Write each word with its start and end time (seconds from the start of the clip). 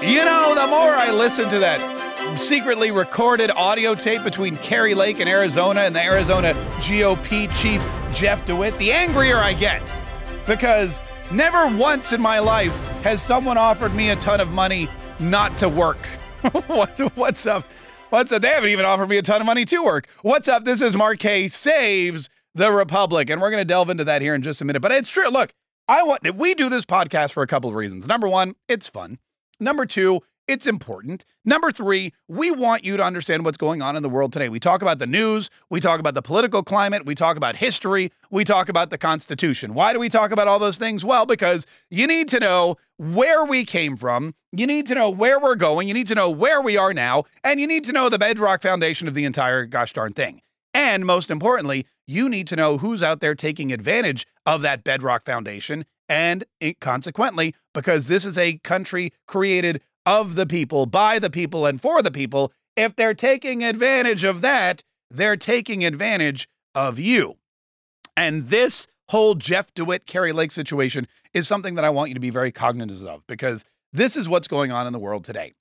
You 0.00 0.24
know, 0.24 0.54
the 0.54 0.68
more 0.68 0.94
I 0.94 1.10
listen 1.10 1.48
to 1.48 1.58
that 1.58 2.38
secretly 2.38 2.92
recorded 2.92 3.50
audio 3.50 3.96
tape 3.96 4.22
between 4.22 4.56
Kari 4.58 4.94
Lake 4.94 5.18
in 5.18 5.26
Arizona 5.26 5.80
and 5.80 5.94
the 5.94 6.00
Arizona 6.00 6.54
GOP 6.78 7.52
chief 7.60 7.84
Jeff 8.12 8.46
DeWitt, 8.46 8.78
the 8.78 8.92
angrier 8.92 9.38
I 9.38 9.54
get. 9.54 9.82
Because 10.46 11.00
never 11.32 11.66
once 11.76 12.12
in 12.12 12.20
my 12.20 12.38
life 12.38 12.76
has 13.02 13.20
someone 13.20 13.58
offered 13.58 13.92
me 13.92 14.10
a 14.10 14.16
ton 14.16 14.40
of 14.40 14.52
money 14.52 14.88
not 15.18 15.58
to 15.58 15.68
work. 15.68 15.98
what's 16.68 17.46
up? 17.46 17.64
What's 18.10 18.30
up? 18.30 18.40
They 18.40 18.48
haven't 18.48 18.70
even 18.70 18.84
offered 18.84 19.08
me 19.08 19.16
a 19.16 19.22
ton 19.22 19.40
of 19.40 19.46
money 19.46 19.64
to 19.64 19.82
work. 19.82 20.06
What's 20.22 20.46
up? 20.46 20.64
This 20.64 20.80
is 20.80 20.96
Marquez 20.96 21.54
Saves 21.54 22.30
the 22.54 22.70
Republic. 22.70 23.30
And 23.30 23.40
we're 23.40 23.50
going 23.50 23.60
to 23.60 23.68
delve 23.68 23.90
into 23.90 24.04
that 24.04 24.22
here 24.22 24.36
in 24.36 24.42
just 24.42 24.60
a 24.60 24.64
minute. 24.64 24.80
But 24.80 24.92
it's 24.92 25.10
true. 25.10 25.28
Look, 25.28 25.50
I 25.88 26.04
want 26.04 26.36
we 26.36 26.54
do 26.54 26.68
this 26.68 26.84
podcast 26.84 27.32
for 27.32 27.42
a 27.42 27.48
couple 27.48 27.68
of 27.68 27.74
reasons. 27.74 28.06
Number 28.06 28.28
one, 28.28 28.54
it's 28.68 28.86
fun. 28.86 29.18
Number 29.60 29.86
two, 29.86 30.20
it's 30.46 30.66
important. 30.66 31.26
Number 31.44 31.70
three, 31.70 32.14
we 32.26 32.50
want 32.50 32.82
you 32.82 32.96
to 32.96 33.02
understand 33.04 33.44
what's 33.44 33.58
going 33.58 33.82
on 33.82 33.96
in 33.96 34.02
the 34.02 34.08
world 34.08 34.32
today. 34.32 34.48
We 34.48 34.58
talk 34.58 34.80
about 34.80 34.98
the 34.98 35.06
news, 35.06 35.50
we 35.68 35.78
talk 35.78 36.00
about 36.00 36.14
the 36.14 36.22
political 36.22 36.62
climate, 36.62 37.04
we 37.04 37.14
talk 37.14 37.36
about 37.36 37.56
history, 37.56 38.10
we 38.30 38.44
talk 38.44 38.70
about 38.70 38.88
the 38.88 38.96
Constitution. 38.96 39.74
Why 39.74 39.92
do 39.92 39.98
we 39.98 40.08
talk 40.08 40.30
about 40.30 40.48
all 40.48 40.58
those 40.58 40.78
things? 40.78 41.04
Well, 41.04 41.26
because 41.26 41.66
you 41.90 42.06
need 42.06 42.28
to 42.30 42.40
know 42.40 42.76
where 42.96 43.44
we 43.44 43.66
came 43.66 43.96
from, 43.96 44.34
you 44.50 44.66
need 44.66 44.86
to 44.86 44.94
know 44.94 45.10
where 45.10 45.38
we're 45.38 45.54
going, 45.54 45.86
you 45.86 45.94
need 45.94 46.06
to 46.06 46.14
know 46.14 46.30
where 46.30 46.62
we 46.62 46.78
are 46.78 46.94
now, 46.94 47.24
and 47.44 47.60
you 47.60 47.66
need 47.66 47.84
to 47.84 47.92
know 47.92 48.08
the 48.08 48.18
bedrock 48.18 48.62
foundation 48.62 49.06
of 49.06 49.12
the 49.12 49.26
entire 49.26 49.66
gosh 49.66 49.92
darn 49.92 50.14
thing. 50.14 50.40
And 50.72 51.04
most 51.04 51.30
importantly, 51.30 51.86
you 52.06 52.28
need 52.28 52.46
to 52.46 52.56
know 52.56 52.78
who's 52.78 53.02
out 53.02 53.20
there 53.20 53.34
taking 53.34 53.70
advantage 53.70 54.26
of 54.46 54.62
that 54.62 54.82
bedrock 54.82 55.26
foundation 55.26 55.84
and 56.08 56.44
consequently, 56.80 57.54
because 57.74 58.08
this 58.08 58.24
is 58.24 58.38
a 58.38 58.58
country 58.58 59.12
created 59.26 59.82
of 60.06 60.36
the 60.36 60.46
people, 60.46 60.86
by 60.86 61.18
the 61.18 61.30
people, 61.30 61.66
and 61.66 61.80
for 61.80 62.02
the 62.02 62.10
people, 62.10 62.52
if 62.76 62.96
they're 62.96 63.14
taking 63.14 63.62
advantage 63.62 64.24
of 64.24 64.40
that, 64.40 64.82
they're 65.10 65.36
taking 65.36 65.84
advantage 65.84 66.48
of 66.74 66.98
you. 66.98 67.36
And 68.16 68.48
this 68.48 68.88
whole 69.10 69.34
Jeff 69.34 69.72
DeWitt, 69.74 70.06
Kari 70.06 70.32
Lake 70.32 70.52
situation 70.52 71.06
is 71.34 71.46
something 71.46 71.74
that 71.74 71.84
I 71.84 71.90
want 71.90 72.08
you 72.08 72.14
to 72.14 72.20
be 72.20 72.30
very 72.30 72.52
cognizant 72.52 73.08
of 73.08 73.26
because 73.26 73.64
this 73.92 74.16
is 74.16 74.28
what's 74.28 74.48
going 74.48 74.70
on 74.72 74.86
in 74.86 74.92
the 74.92 74.98
world 74.98 75.24
today. 75.24 75.52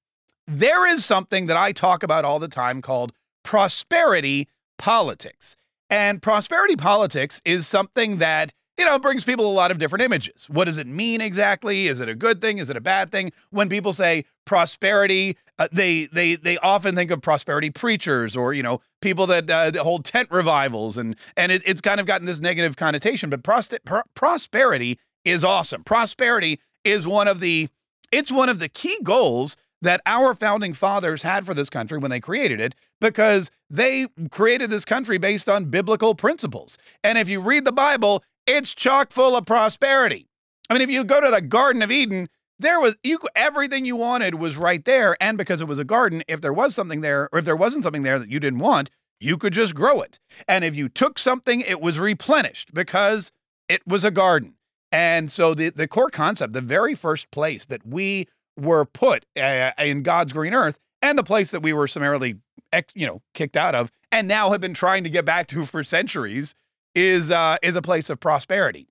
There 0.45 0.88
is 0.88 1.03
something 1.03 1.47
that 1.47 1.57
I 1.57 1.72
talk 1.72 2.03
about 2.03 2.25
all 2.25 2.39
the 2.39 2.47
time 2.47 2.81
called 2.81 3.11
prosperity 3.44 4.47
politics. 4.77 5.55
And 5.89 6.22
prosperity 6.22 6.75
politics 6.75 7.41
is 7.45 7.67
something 7.67 8.17
that 8.17 8.53
you 8.78 8.86
know, 8.86 8.95
it 8.95 9.02
brings 9.02 9.23
people 9.23 9.50
a 9.50 9.52
lot 9.52 9.72
of 9.72 9.80
different 9.80 10.03
images. 10.03 10.47
What 10.50 10.66
does 10.66 10.78
it 10.78 10.88
mean 10.88 11.20
exactly? 11.20 11.88
Is 11.88 12.00
it 12.00 12.08
a 12.08 12.16
good 12.16 12.42
thing? 12.42 12.59
Is 12.59 12.70
it 12.70 12.78
a 12.78 12.81
bad 12.81 13.11
thing? 13.11 13.31
When 13.50 13.69
people 13.69 13.92
say 13.92 14.25
prosperity, 14.45 15.36
uh, 15.58 15.67
they 15.72 16.06
they 16.06 16.36
they 16.36 16.58
often 16.59 16.95
think 16.95 17.09
of 17.09 17.22
prosperity 17.22 17.72
preachers 17.72 18.36
or 18.36 18.53
you 18.53 18.61
know 18.61 18.81
people 19.02 19.25
that 19.28 19.50
uh, 19.50 19.72
hold 19.84 20.06
tent 20.06 20.30
revivals, 20.30 20.97
and 20.97 21.16
and 21.36 21.52
it, 21.52 21.64
it's 21.66 21.81
kind 21.81 22.00
of 22.00 22.06
gotten 22.06 22.28
this 22.28 22.39
negative 22.39 22.75
connotation. 22.75 23.30
But 23.30 23.44
pros- 23.44 23.73
prosperity 24.14 25.00
is 25.25 25.44
awesome. 25.44 25.84
Prosperity 25.84 26.59
is 26.84 27.08
one 27.08 27.28
of 27.28 27.39
the 27.39 27.69
it's 28.12 28.31
one 28.31 28.50
of 28.50 28.59
the 28.59 28.69
key 28.69 28.97
goals 29.03 29.58
that 29.81 30.02
our 30.06 30.34
founding 30.34 30.73
fathers 30.73 31.22
had 31.22 31.45
for 31.45 31.53
this 31.53 31.69
country 31.69 31.97
when 31.97 32.09
they 32.09 32.19
created 32.19 32.59
it 32.59 32.73
because 33.00 33.52
they 33.69 34.08
created 34.31 34.69
this 34.69 34.86
country 34.86 35.17
based 35.17 35.47
on 35.47 35.66
biblical 35.66 36.16
principles. 36.16 36.78
And 37.03 37.17
if 37.17 37.30
you 37.30 37.39
read 37.39 37.64
the 37.64 37.72
Bible, 37.72 38.23
it's 38.48 38.73
chock 38.73 39.12
full 39.12 39.36
of 39.36 39.45
prosperity. 39.45 40.28
I 40.70 40.73
mean, 40.73 40.81
if 40.81 40.90
you 40.90 41.03
go 41.03 41.22
to 41.22 41.30
the 41.30 41.42
Garden 41.42 41.81
of 41.81 41.92
Eden, 41.92 42.30
there 42.59 42.80
was 42.80 42.98
you 43.03 43.20
everything 43.36 43.86
you 43.86 43.95
wanted 43.95 44.36
was 44.36 44.58
right 44.58 44.84
there 44.86 45.16
and 45.22 45.38
because 45.38 45.62
it 45.62 45.67
was 45.67 45.80
a 45.80 45.84
garden 45.84 46.23
if 46.28 46.42
there 46.42 46.53
was 46.53 46.73
something 46.73 47.02
there 47.02 47.30
or 47.31 47.40
if 47.40 47.45
there 47.45 47.56
wasn't 47.56 47.84
something 47.84 48.03
there 48.03 48.20
that 48.20 48.30
you 48.30 48.40
didn't 48.40 48.59
want 48.59 48.90
you 49.20 49.38
could 49.38 49.53
just 49.53 49.75
grow 49.75 50.02
it 50.02 50.20
and 50.48 50.64
if 50.64 50.75
you 50.75 50.90
took 50.90 51.20
something 51.20 51.62
it 51.62 51.81
was 51.81 52.00
replenished 52.00 52.74
because 52.74 53.31
it 53.69 53.86
was 53.86 54.03
a 54.03 54.12
garden 54.12 54.56
and 54.91 55.30
so 55.30 55.53
the 55.53 55.69
the 55.69 55.88
core 55.88 56.09
concept 56.09 56.53
the 56.53 56.62
very 56.62 56.96
first 56.96 57.30
place 57.31 57.66
that 57.66 57.86
we 57.86 58.28
were 58.57 58.86
put 58.86 59.25
uh, 59.40 59.72
in 59.78 60.02
God's 60.02 60.34
green 60.34 60.53
earth 60.53 60.80
and 61.02 61.18
the 61.18 61.24
place 61.24 61.52
that 61.52 61.62
we 61.62 61.74
were 61.74 61.88
summarily 61.88 62.38
you 62.96 63.06
know 63.06 63.22
kicked 63.34 63.56
out 63.56 63.75
of 63.75 63.91
and 64.12 64.28
now 64.28 64.52
have 64.52 64.62
been 64.62 64.74
trying 64.74 65.03
to 65.03 65.09
get 65.09 65.25
back 65.25 65.47
to 65.47 65.66
for 65.66 65.84
centuries 65.84 66.56
is 66.96 67.31
uh, 67.31 67.58
is 67.62 67.75
a 67.75 67.81
place 67.81 68.09
of 68.09 68.20
prosperity. 68.20 68.88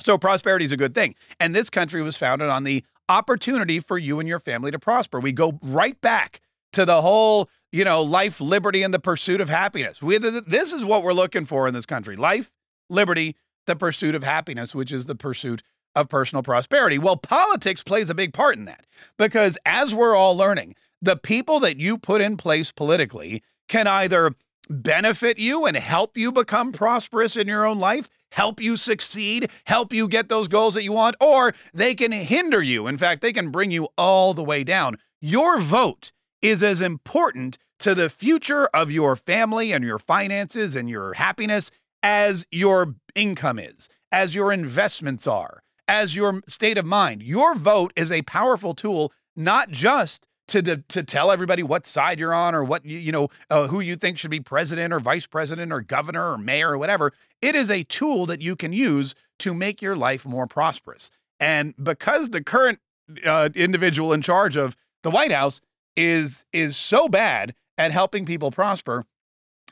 So 0.00 0.16
prosperity 0.16 0.64
is 0.64 0.72
a 0.72 0.76
good 0.76 0.94
thing. 0.94 1.14
And 1.40 1.54
this 1.54 1.70
country 1.70 2.02
was 2.02 2.16
founded 2.16 2.48
on 2.48 2.64
the 2.64 2.84
opportunity 3.08 3.80
for 3.80 3.98
you 3.98 4.20
and 4.20 4.28
your 4.28 4.38
family 4.38 4.70
to 4.70 4.78
prosper. 4.78 5.18
We 5.18 5.32
go 5.32 5.58
right 5.62 6.00
back 6.00 6.40
to 6.72 6.84
the 6.84 7.02
whole, 7.02 7.48
you 7.72 7.84
know, 7.84 8.02
life, 8.02 8.40
liberty, 8.40 8.82
and 8.82 8.92
the 8.92 8.98
pursuit 8.98 9.40
of 9.40 9.48
happiness. 9.48 10.02
We, 10.02 10.18
this 10.18 10.72
is 10.72 10.84
what 10.84 11.02
we're 11.02 11.12
looking 11.12 11.46
for 11.46 11.66
in 11.66 11.74
this 11.74 11.86
country 11.86 12.16
life, 12.16 12.52
liberty, 12.88 13.36
the 13.66 13.76
pursuit 13.76 14.14
of 14.14 14.22
happiness, 14.22 14.74
which 14.74 14.92
is 14.92 15.06
the 15.06 15.14
pursuit 15.14 15.62
of 15.94 16.08
personal 16.08 16.42
prosperity. 16.42 16.98
Well, 16.98 17.16
politics 17.16 17.82
plays 17.82 18.10
a 18.10 18.14
big 18.14 18.32
part 18.32 18.56
in 18.56 18.66
that 18.66 18.86
because 19.16 19.58
as 19.66 19.94
we're 19.94 20.14
all 20.14 20.36
learning, 20.36 20.74
the 21.00 21.16
people 21.16 21.60
that 21.60 21.78
you 21.78 21.98
put 21.98 22.20
in 22.20 22.36
place 22.36 22.70
politically 22.72 23.42
can 23.68 23.86
either 23.86 24.34
benefit 24.68 25.38
you 25.38 25.66
and 25.66 25.76
help 25.76 26.16
you 26.16 26.32
become 26.32 26.72
prosperous 26.72 27.36
in 27.36 27.46
your 27.46 27.64
own 27.64 27.78
life, 27.78 28.08
help 28.32 28.60
you 28.60 28.76
succeed, 28.76 29.50
help 29.64 29.92
you 29.92 30.08
get 30.08 30.28
those 30.28 30.48
goals 30.48 30.74
that 30.74 30.84
you 30.84 30.92
want, 30.92 31.16
or 31.20 31.54
they 31.72 31.94
can 31.94 32.12
hinder 32.12 32.62
you. 32.62 32.86
In 32.86 32.98
fact, 32.98 33.22
they 33.22 33.32
can 33.32 33.50
bring 33.50 33.70
you 33.70 33.88
all 33.96 34.34
the 34.34 34.44
way 34.44 34.64
down. 34.64 34.98
Your 35.20 35.58
vote 35.58 36.12
is 36.42 36.62
as 36.62 36.80
important 36.80 37.58
to 37.80 37.94
the 37.94 38.10
future 38.10 38.66
of 38.74 38.90
your 38.90 39.16
family 39.16 39.72
and 39.72 39.84
your 39.84 39.98
finances 39.98 40.76
and 40.76 40.88
your 40.88 41.14
happiness 41.14 41.70
as 42.02 42.46
your 42.50 42.94
income 43.14 43.58
is, 43.58 43.88
as 44.12 44.34
your 44.34 44.52
investments 44.52 45.26
are, 45.26 45.62
as 45.86 46.14
your 46.14 46.42
state 46.46 46.78
of 46.78 46.84
mind. 46.84 47.22
Your 47.22 47.54
vote 47.54 47.92
is 47.96 48.12
a 48.12 48.22
powerful 48.22 48.74
tool, 48.74 49.12
not 49.34 49.70
just 49.70 50.27
to, 50.48 50.62
to, 50.62 50.76
to 50.88 51.02
tell 51.02 51.30
everybody 51.30 51.62
what 51.62 51.86
side 51.86 52.18
you're 52.18 52.34
on 52.34 52.54
or 52.54 52.64
what 52.64 52.84
you, 52.84 52.98
you 52.98 53.12
know 53.12 53.28
uh, 53.50 53.68
who 53.68 53.80
you 53.80 53.96
think 53.96 54.18
should 54.18 54.30
be 54.30 54.40
president 54.40 54.92
or 54.92 55.00
vice 55.00 55.26
president 55.26 55.72
or 55.72 55.80
governor 55.80 56.32
or 56.32 56.38
mayor 56.38 56.72
or 56.72 56.78
whatever. 56.78 57.12
It 57.40 57.54
is 57.54 57.70
a 57.70 57.84
tool 57.84 58.26
that 58.26 58.40
you 58.40 58.56
can 58.56 58.72
use 58.72 59.14
to 59.40 59.54
make 59.54 59.80
your 59.80 59.94
life 59.96 60.26
more 60.26 60.46
prosperous. 60.46 61.10
And 61.38 61.74
because 61.80 62.30
the 62.30 62.42
current 62.42 62.80
uh, 63.24 63.50
individual 63.54 64.12
in 64.12 64.22
charge 64.22 64.56
of 64.56 64.76
the 65.02 65.10
white 65.10 65.32
house 65.32 65.60
is 65.96 66.44
is 66.52 66.76
so 66.76 67.08
bad 67.08 67.54
at 67.76 67.92
helping 67.92 68.26
people 68.26 68.50
prosper 68.50 69.04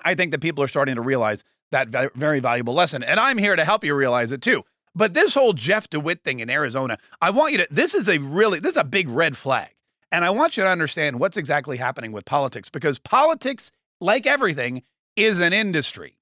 i 0.05 0.15
think 0.15 0.31
that 0.31 0.41
people 0.41 0.63
are 0.63 0.69
starting 0.69 0.95
to 0.95 1.01
realize 1.01 1.45
that 1.73 1.89
very 2.15 2.41
valuable 2.41 2.75
lesson. 2.75 3.03
And 3.03 3.21
i'm 3.21 3.39
here 3.39 3.57
to 3.57 3.65
help 3.65 3.85
you 3.85 3.95
realize 3.95 4.33
it 4.33 4.41
too. 4.41 4.65
But 4.95 5.15
this 5.15 5.35
whole 5.35 5.53
jeff 5.53 5.91
dewitt 5.91 6.23
thing 6.23 6.41
in 6.41 6.49
arizona 6.49 6.99
i 7.21 7.31
want 7.31 7.53
you 7.53 7.59
to 7.59 7.69
this 7.71 7.95
is 7.95 8.09
a 8.09 8.19
really 8.19 8.61
this 8.61 8.73
is 8.73 8.77
a 8.79 8.85
big 8.85 9.09
red 9.09 9.37
flag 9.37 9.76
and 10.13 10.25
I 10.25 10.31
want 10.31 10.57
you 10.57 10.63
to 10.63 10.69
understand 10.69 11.19
what's 11.19 11.37
exactly 11.37 11.77
happening 11.77 12.13
with 12.13 12.25
politics 12.25 12.71
because 12.71 12.99
politics, 12.99 13.73
like 14.01 14.27
everything, 14.27 14.83
is 15.17 15.41
an 15.41 15.53
industry. 15.53 16.19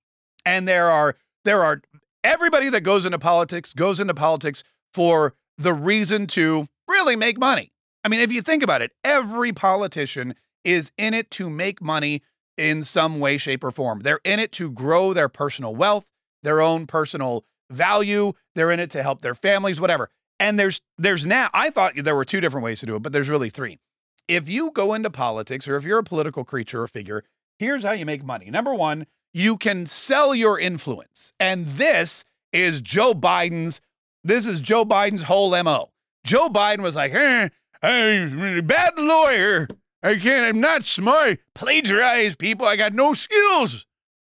And 0.46 0.66
there 0.66 0.90
are 0.90 1.16
there 1.44 1.62
are 1.62 1.82
everybody 2.22 2.68
that 2.70 2.80
goes 2.80 3.04
into 3.04 3.18
politics 3.18 3.72
goes 3.72 4.00
into 4.00 4.14
politics 4.14 4.64
for 4.92 5.34
the 5.58 5.74
reason 5.74 6.26
to 6.28 6.68
really 6.88 7.16
make 7.16 7.38
money. 7.38 7.72
I 8.04 8.08
mean, 8.08 8.20
if 8.20 8.32
you 8.32 8.42
think 8.42 8.62
about 8.62 8.82
it, 8.82 8.92
every 9.02 9.52
politician 9.52 10.34
is 10.62 10.92
in 10.98 11.14
it 11.14 11.30
to 11.32 11.48
make 11.50 11.80
money 11.80 12.22
in 12.56 12.82
some 12.82 13.18
way, 13.18 13.36
shape, 13.36 13.64
or 13.64 13.70
form. 13.70 14.00
They're 14.00 14.20
in 14.24 14.38
it 14.38 14.52
to 14.52 14.70
grow 14.70 15.12
their 15.12 15.28
personal 15.28 15.74
wealth, 15.74 16.06
their 16.42 16.60
own 16.60 16.86
personal 16.86 17.44
value. 17.70 18.32
They're 18.54 18.70
in 18.70 18.80
it 18.80 18.90
to 18.92 19.02
help 19.02 19.22
their 19.22 19.34
families, 19.34 19.80
whatever. 19.80 20.10
And 20.38 20.58
there's 20.58 20.80
there's 20.98 21.24
now 21.24 21.48
I 21.54 21.70
thought 21.70 21.92
there 21.96 22.16
were 22.16 22.24
two 22.24 22.40
different 22.40 22.64
ways 22.64 22.80
to 22.80 22.86
do 22.86 22.96
it, 22.96 23.02
but 23.02 23.12
there's 23.12 23.28
really 23.28 23.50
three. 23.50 23.78
If 24.26 24.48
you 24.48 24.70
go 24.70 24.94
into 24.94 25.10
politics 25.10 25.69
or 25.69 25.76
if 25.76 25.84
you're 25.84 25.98
a 25.98 26.04
political 26.04 26.44
creature 26.44 26.82
or 26.82 26.88
figure, 26.88 27.25
here's 27.58 27.82
how 27.82 27.92
you 27.92 28.06
make 28.06 28.25
money. 28.25 28.50
Number 28.50 28.75
1, 28.75 29.06
you 29.32 29.56
can 29.58 29.86
sell 29.86 30.34
your 30.34 30.58
influence. 30.58 31.32
And 31.38 31.66
this 31.66 32.25
is 32.52 32.81
Joe 32.81 33.12
Biden's 33.14 33.81
this 34.22 34.46
is 34.46 34.60
Joe 34.60 34.86
Biden's 34.86 35.25
whole 35.25 35.50
MO. 35.62 35.90
Joe 36.25 36.48
Biden 36.48 36.80
was 36.80 36.96
like, 36.96 37.12
eh, 37.12 37.50
I'm 37.82 38.58
a 38.58 38.62
bad 38.62 38.98
lawyer. 38.98 39.69
I 40.02 40.16
can't, 40.16 40.46
I'm 40.46 40.60
not 40.60 40.84
smart. 40.84 41.40
Plagiarize 41.54 42.34
people. 42.34 42.66
I 42.66 42.76
got 42.76 42.94
no 42.94 43.12
skills. 43.12 43.87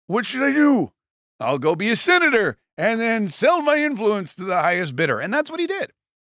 What 0.07 0.25
should 0.25 0.43
I 0.43 0.51
do? 0.51 0.91
I'll 1.39 1.59
go 1.59 1.75
be 1.75 1.89
a 1.89 1.95
senator 1.95 2.57
and 2.77 2.99
then 2.99 3.27
sell 3.29 3.61
my 3.61 3.77
influence 3.77 4.35
to 4.35 4.43
the 4.43 4.61
highest 4.61 4.95
bidder. 4.95 5.19
And 5.19 5.33
that's 5.33 5.49
what 5.49 5.59
he 5.59 5.67
did. 5.67 5.91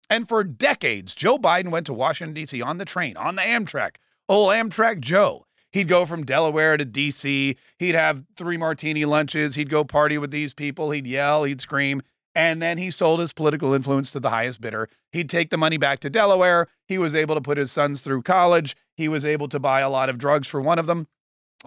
And 0.08 0.28
for 0.28 0.42
decades, 0.42 1.14
Joe 1.14 1.38
Biden 1.38 1.70
went 1.70 1.87
to 1.87 1.92
Washington, 1.92 2.34
D.C. 2.34 2.60
on 2.60 2.78
the 2.78 2.84
train, 2.84 3.16
on 3.16 3.37
the 3.37 3.42
Amtrak, 3.42 3.96
old 4.28 4.50
Amtrak 4.50 5.00
Joe. 5.00 5.46
He'd 5.72 5.87
go 5.87 6.04
from 6.04 6.25
Delaware 6.25 6.76
to 6.76 6.84
D.C., 6.84 7.56
he'd 7.78 7.94
have 7.94 8.25
three 8.37 8.56
martini 8.56 9.04
lunches, 9.04 9.54
he'd 9.54 9.70
go 9.70 9.84
party 9.84 10.19
with 10.19 10.32
these 10.32 10.52
people, 10.52 10.90
he'd 10.90 11.06
yell, 11.06 11.44
he'd 11.44 11.60
scream. 11.60 12.02
and 12.34 12.62
then 12.62 12.78
he 12.78 12.90
sold 12.90 13.20
his 13.20 13.32
political 13.32 13.75
influence 13.75 14.10
to 14.12 14.20
the 14.20 14.31
highest 14.31 14.60
bidder. 14.60 14.88
He'd 15.12 15.28
take 15.28 15.50
the 15.50 15.56
money 15.56 15.76
back 15.76 15.98
to 16.00 16.10
Delaware. 16.10 16.69
He 16.87 16.98
was 16.98 17.14
able 17.14 17.34
to 17.34 17.40
put 17.40 17.58
his 17.58 17.72
sons 17.72 18.02
through 18.02 18.22
college. 18.22 18.76
He 18.96 19.08
was 19.08 19.25
able 19.25 19.48
to 19.48 19.58
buy 19.58 19.81
a 19.81 19.90
lot 19.90 20.08
of 20.08 20.19
drugs 20.19 20.46
for 20.48 20.60
one 20.60 20.78
of 20.78 20.87
them. 20.87 21.06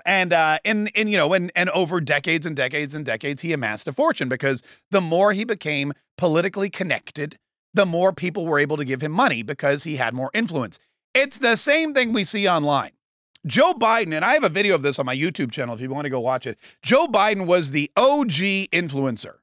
And 0.05 0.33
uh 0.33 0.57
and 0.65 0.89
you 0.95 1.17
know 1.17 1.33
and 1.33 1.51
and 1.55 1.69
over 1.69 2.01
decades 2.01 2.45
and 2.45 2.55
decades 2.55 2.95
and 2.95 3.05
decades 3.05 3.43
he 3.43 3.53
amassed 3.53 3.87
a 3.87 3.93
fortune 3.93 4.27
because 4.27 4.63
the 4.89 5.01
more 5.01 5.33
he 5.33 5.43
became 5.43 5.93
politically 6.17 6.69
connected, 6.69 7.37
the 7.73 7.85
more 7.85 8.11
people 8.11 8.45
were 8.45 8.59
able 8.59 8.77
to 8.77 8.85
give 8.85 9.01
him 9.01 9.11
money 9.11 9.43
because 9.43 9.83
he 9.83 9.97
had 9.97 10.13
more 10.13 10.31
influence. 10.33 10.79
It's 11.13 11.37
the 11.37 11.55
same 11.55 11.93
thing 11.93 12.11
we 12.11 12.23
see 12.23 12.47
online. 12.47 12.91
Joe 13.45 13.73
Biden, 13.73 14.13
and 14.13 14.23
I 14.23 14.33
have 14.33 14.43
a 14.43 14.49
video 14.49 14.73
of 14.73 14.83
this 14.83 14.97
on 14.97 15.05
my 15.05 15.15
YouTube 15.15 15.51
channel 15.51 15.75
if 15.75 15.81
you 15.81 15.89
want 15.89 16.05
to 16.05 16.09
go 16.09 16.19
watch 16.19 16.47
it. 16.47 16.57
Joe 16.81 17.07
Biden 17.07 17.45
was 17.45 17.71
the 17.71 17.91
OG 17.97 18.69
influencer. 18.71 19.35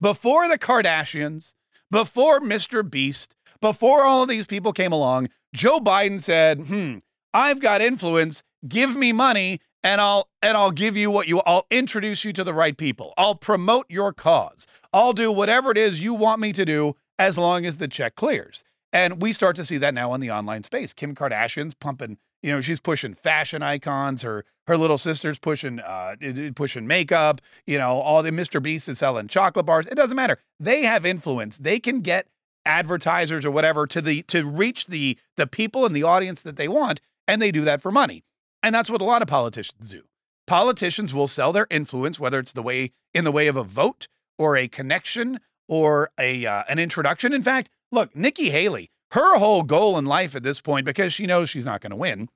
Before 0.00 0.48
the 0.48 0.58
Kardashians, 0.58 1.54
before 1.90 2.40
Mr. 2.40 2.88
Beast, 2.88 3.36
before 3.60 4.02
all 4.02 4.22
of 4.22 4.28
these 4.28 4.46
people 4.46 4.72
came 4.72 4.92
along, 4.92 5.28
Joe 5.54 5.78
Biden 5.78 6.20
said, 6.20 6.66
"Hmm, 6.66 6.98
I've 7.32 7.60
got 7.60 7.80
influence. 7.80 8.42
Give 8.66 8.96
me 8.96 9.12
money 9.12 9.60
and 9.84 10.00
I'll 10.00 10.28
and 10.42 10.56
I'll 10.56 10.72
give 10.72 10.96
you 10.96 11.10
what 11.10 11.28
you 11.28 11.40
I'll 11.40 11.66
introduce 11.70 12.24
you 12.24 12.32
to 12.32 12.42
the 12.42 12.54
right 12.54 12.76
people. 12.76 13.12
I'll 13.16 13.36
promote 13.36 13.86
your 13.88 14.12
cause. 14.12 14.66
I'll 14.92 15.12
do 15.12 15.30
whatever 15.30 15.70
it 15.70 15.78
is 15.78 16.02
you 16.02 16.14
want 16.14 16.40
me 16.40 16.52
to 16.54 16.64
do 16.64 16.96
as 17.18 17.38
long 17.38 17.64
as 17.66 17.76
the 17.76 17.86
check 17.86 18.16
clears." 18.16 18.64
And 18.92 19.20
we 19.20 19.32
start 19.32 19.56
to 19.56 19.64
see 19.64 19.76
that 19.78 19.94
now 19.94 20.14
in 20.14 20.20
the 20.20 20.30
online 20.30 20.62
space. 20.62 20.92
Kim 20.92 21.14
Kardashian's 21.14 21.74
pumping, 21.74 22.16
you 22.42 22.50
know, 22.50 22.60
she's 22.60 22.80
pushing 22.80 23.12
fashion 23.12 23.62
icons. 23.62 24.22
Her 24.22 24.44
her 24.66 24.78
little 24.78 24.98
sister's 24.98 25.38
pushing 25.38 25.78
uh 25.80 26.16
pushing 26.56 26.86
makeup. 26.86 27.40
You 27.66 27.78
know, 27.78 28.00
all 28.00 28.22
the 28.22 28.30
Mr. 28.30 28.62
Beast 28.62 28.88
is 28.88 28.98
selling 28.98 29.28
chocolate 29.28 29.66
bars. 29.66 29.86
It 29.86 29.96
doesn't 29.96 30.16
matter. 30.16 30.38
They 30.58 30.82
have 30.82 31.04
influence. 31.04 31.58
They 31.58 31.78
can 31.78 32.00
get 32.00 32.26
advertisers 32.66 33.44
or 33.44 33.50
whatever 33.50 33.86
to 33.86 34.00
the 34.00 34.22
to 34.22 34.46
reach 34.46 34.86
the 34.86 35.18
the 35.36 35.46
people 35.46 35.84
and 35.84 35.94
the 35.94 36.02
audience 36.02 36.42
that 36.42 36.56
they 36.56 36.68
want, 36.68 37.02
and 37.28 37.42
they 37.42 37.50
do 37.50 37.62
that 37.62 37.82
for 37.82 37.92
money. 37.92 38.24
And 38.64 38.74
that's 38.74 38.88
what 38.88 39.02
a 39.02 39.04
lot 39.04 39.20
of 39.20 39.28
politicians 39.28 39.90
do. 39.90 40.04
Politicians 40.46 41.12
will 41.12 41.28
sell 41.28 41.52
their 41.52 41.66
influence, 41.70 42.18
whether 42.18 42.38
it's 42.38 42.52
the 42.52 42.62
way 42.62 42.92
in 43.12 43.24
the 43.24 43.30
way 43.30 43.46
of 43.46 43.56
a 43.56 43.62
vote 43.62 44.08
or 44.38 44.56
a 44.56 44.68
connection 44.68 45.38
or 45.68 46.10
a 46.18 46.46
uh, 46.46 46.64
an 46.66 46.78
introduction. 46.78 47.34
In 47.34 47.42
fact, 47.42 47.68
look, 47.92 48.16
Nikki 48.16 48.48
Haley, 48.48 48.90
her 49.12 49.38
whole 49.38 49.64
goal 49.64 49.98
in 49.98 50.06
life 50.06 50.34
at 50.34 50.42
this 50.42 50.62
point, 50.62 50.86
because 50.86 51.12
she 51.12 51.26
knows 51.26 51.50
she's 51.50 51.66
not 51.66 51.82
going 51.82 51.90
to 51.90 51.96
win, 51.96 52.30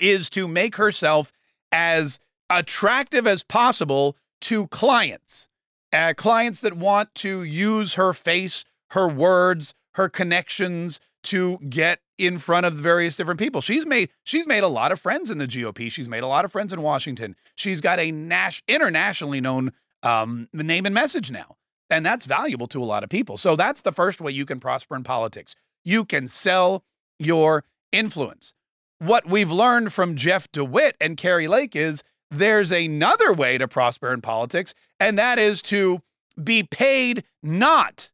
is 0.00 0.28
to 0.30 0.48
make 0.48 0.74
herself 0.74 1.32
as 1.70 2.18
attractive 2.50 3.26
as 3.26 3.44
possible 3.44 4.16
to 4.40 4.66
clients, 4.68 5.48
uh, 5.92 6.14
clients 6.16 6.60
that 6.62 6.74
want 6.74 7.14
to 7.14 7.44
use 7.44 7.94
her 7.94 8.12
face, 8.12 8.64
her 8.90 9.06
words, 9.06 9.72
her 9.92 10.08
connections 10.08 10.98
to 11.22 11.58
get 11.68 12.00
in 12.20 12.38
front 12.38 12.66
of 12.66 12.74
various 12.74 13.16
different 13.16 13.40
people. 13.40 13.60
She's 13.60 13.86
made 13.86 14.10
she's 14.22 14.46
made 14.46 14.62
a 14.62 14.68
lot 14.68 14.92
of 14.92 15.00
friends 15.00 15.30
in 15.30 15.38
the 15.38 15.46
GOP. 15.46 15.90
She's 15.90 16.08
made 16.08 16.22
a 16.22 16.26
lot 16.26 16.44
of 16.44 16.52
friends 16.52 16.72
in 16.72 16.82
Washington. 16.82 17.36
She's 17.54 17.80
got 17.80 17.98
a 17.98 18.12
nas- 18.12 18.62
internationally 18.68 19.40
known 19.40 19.72
um, 20.02 20.48
name 20.52 20.86
and 20.86 20.94
message 20.94 21.30
now. 21.30 21.56
And 21.88 22.06
that's 22.06 22.26
valuable 22.26 22.68
to 22.68 22.82
a 22.82 22.84
lot 22.84 23.02
of 23.02 23.10
people. 23.10 23.36
So 23.36 23.56
that's 23.56 23.82
the 23.82 23.92
first 23.92 24.20
way 24.20 24.30
you 24.30 24.46
can 24.46 24.60
prosper 24.60 24.94
in 24.94 25.02
politics. 25.02 25.56
You 25.84 26.04
can 26.04 26.28
sell 26.28 26.84
your 27.18 27.64
influence. 27.90 28.54
What 28.98 29.26
we've 29.26 29.50
learned 29.50 29.92
from 29.92 30.14
Jeff 30.14 30.50
DeWitt 30.52 30.96
and 31.00 31.16
Kari 31.16 31.48
Lake 31.48 31.74
is 31.74 32.04
there's 32.30 32.70
another 32.70 33.32
way 33.32 33.58
to 33.58 33.66
prosper 33.66 34.12
in 34.12 34.20
politics, 34.20 34.74
and 35.00 35.18
that 35.18 35.38
is 35.38 35.62
to 35.62 36.02
be 36.42 36.62
paid 36.62 37.24
not 37.42 38.10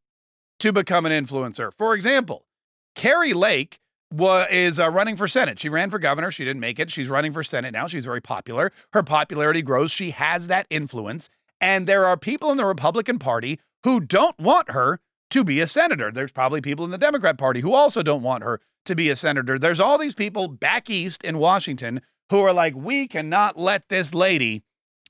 to 0.61 0.73
become 0.73 1.05
an 1.05 1.13
influencer. 1.13 1.71
For 1.77 1.95
example, 1.95 2.47
Kari 2.95 3.35
Lake 3.35 3.79
wa- 4.17 4.47
is 4.51 4.79
uh, 4.79 4.91
running 4.91 5.17
for 5.17 5.29
Senate. 5.29 5.59
She 5.59 5.69
ran 5.69 5.91
for 5.91 5.99
governor. 5.99 6.31
She 6.31 6.45
didn't 6.45 6.61
make 6.61 6.79
it. 6.79 6.91
She's 6.91 7.09
running 7.09 7.33
for 7.33 7.43
Senate 7.43 7.73
now. 7.73 7.87
She's 7.87 8.05
very 8.05 8.21
popular. 8.21 8.73
Her 8.93 9.03
popularity 9.03 9.63
grows. 9.63 9.91
She 9.91 10.11
has 10.11 10.49
that 10.49 10.67
influence. 10.71 11.29
And 11.61 11.87
there 11.87 12.05
are 12.05 12.17
people 12.17 12.51
in 12.51 12.57
the 12.57 12.67
Republican 12.67 13.19
Party 13.19 13.61
who 13.85 14.01
don't 14.01 14.39
want 14.39 14.71
her 14.71 15.01
to 15.31 15.45
be 15.45 15.61
a 15.61 15.67
senator. 15.67 16.11
There's 16.11 16.33
probably 16.33 16.61
people 16.61 16.85
in 16.85 16.91
the 16.91 16.99
Democrat 16.99 17.39
Party 17.39 17.61
who 17.61 17.75
also 17.75 18.03
don't 18.03 18.23
want 18.23 18.45
her 18.45 18.61
to 18.85 18.95
be 18.95 19.11
a 19.11 19.17
senator. 19.17 19.59
There's 19.59 19.81
all 19.81 19.99
these 19.99 20.15
people 20.15 20.49
back 20.49 20.89
east 20.89 21.25
in 21.25 21.39
Washington 21.39 22.01
who 22.31 22.41
are 22.41 22.53
like, 22.53 22.75
we 22.75 23.09
cannot 23.09 23.59
let 23.59 23.89
this 23.89 24.15
lady 24.15 24.63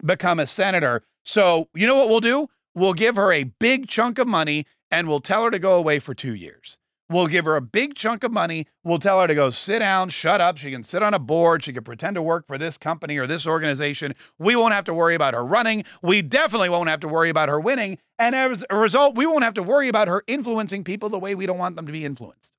become 0.04 0.38
a 0.38 0.46
senator. 0.46 1.02
So, 1.24 1.68
you 1.74 1.86
know 1.86 1.96
what 1.96 2.08
we'll 2.08 2.20
do? 2.20 2.48
We'll 2.74 2.94
give 2.94 3.16
her 3.16 3.32
a 3.32 3.44
big 3.44 3.88
chunk 3.88 4.18
of 4.18 4.26
money 4.28 4.66
and 4.90 5.08
we'll 5.08 5.20
tell 5.20 5.44
her 5.44 5.50
to 5.50 5.58
go 5.58 5.74
away 5.74 5.98
for 5.98 6.14
two 6.14 6.34
years. 6.34 6.78
We'll 7.08 7.28
give 7.28 7.44
her 7.44 7.54
a 7.54 7.60
big 7.60 7.94
chunk 7.94 8.24
of 8.24 8.32
money. 8.32 8.66
We'll 8.82 8.98
tell 8.98 9.20
her 9.20 9.28
to 9.28 9.34
go 9.34 9.50
sit 9.50 9.78
down, 9.78 10.08
shut 10.08 10.40
up. 10.40 10.58
She 10.58 10.72
can 10.72 10.82
sit 10.82 11.04
on 11.04 11.14
a 11.14 11.20
board. 11.20 11.62
She 11.62 11.72
can 11.72 11.84
pretend 11.84 12.16
to 12.16 12.22
work 12.22 12.46
for 12.48 12.58
this 12.58 12.76
company 12.76 13.16
or 13.16 13.28
this 13.28 13.46
organization. 13.46 14.14
We 14.38 14.56
won't 14.56 14.74
have 14.74 14.84
to 14.84 14.94
worry 14.94 15.14
about 15.14 15.34
her 15.34 15.44
running. 15.44 15.84
We 16.02 16.20
definitely 16.20 16.68
won't 16.68 16.88
have 16.88 17.00
to 17.00 17.08
worry 17.08 17.30
about 17.30 17.48
her 17.48 17.60
winning. 17.60 17.98
And 18.18 18.34
as 18.34 18.64
a 18.70 18.76
result, 18.76 19.14
we 19.14 19.24
won't 19.24 19.44
have 19.44 19.54
to 19.54 19.62
worry 19.62 19.88
about 19.88 20.08
her 20.08 20.24
influencing 20.26 20.82
people 20.82 21.08
the 21.08 21.18
way 21.18 21.34
we 21.34 21.46
don't 21.46 21.58
want 21.58 21.76
them 21.76 21.86
to 21.86 21.92
be 21.92 22.04
influenced. 22.04 22.52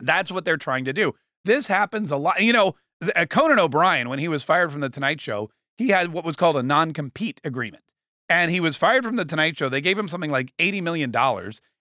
That's 0.00 0.32
what 0.32 0.46
they're 0.46 0.56
trying 0.56 0.86
to 0.86 0.92
do. 0.94 1.14
This 1.44 1.66
happens 1.66 2.10
a 2.10 2.16
lot. 2.16 2.40
You 2.40 2.54
know, 2.54 2.74
uh, 3.14 3.26
Conan 3.26 3.58
O'Brien, 3.58 4.08
when 4.08 4.18
he 4.18 4.28
was 4.28 4.44
fired 4.44 4.72
from 4.72 4.80
The 4.80 4.88
Tonight 4.90 5.20
Show, 5.20 5.50
he 5.76 5.88
had 5.88 6.12
what 6.12 6.24
was 6.24 6.36
called 6.36 6.56
a 6.56 6.62
non 6.62 6.92
compete 6.92 7.40
agreement. 7.44 7.84
And 8.30 8.50
he 8.50 8.60
was 8.60 8.76
fired 8.76 9.04
from 9.04 9.16
The 9.16 9.24
Tonight 9.24 9.56
Show. 9.56 9.68
They 9.68 9.80
gave 9.80 9.98
him 9.98 10.08
something 10.08 10.30
like 10.30 10.54
$80 10.58 10.82
million 10.82 11.12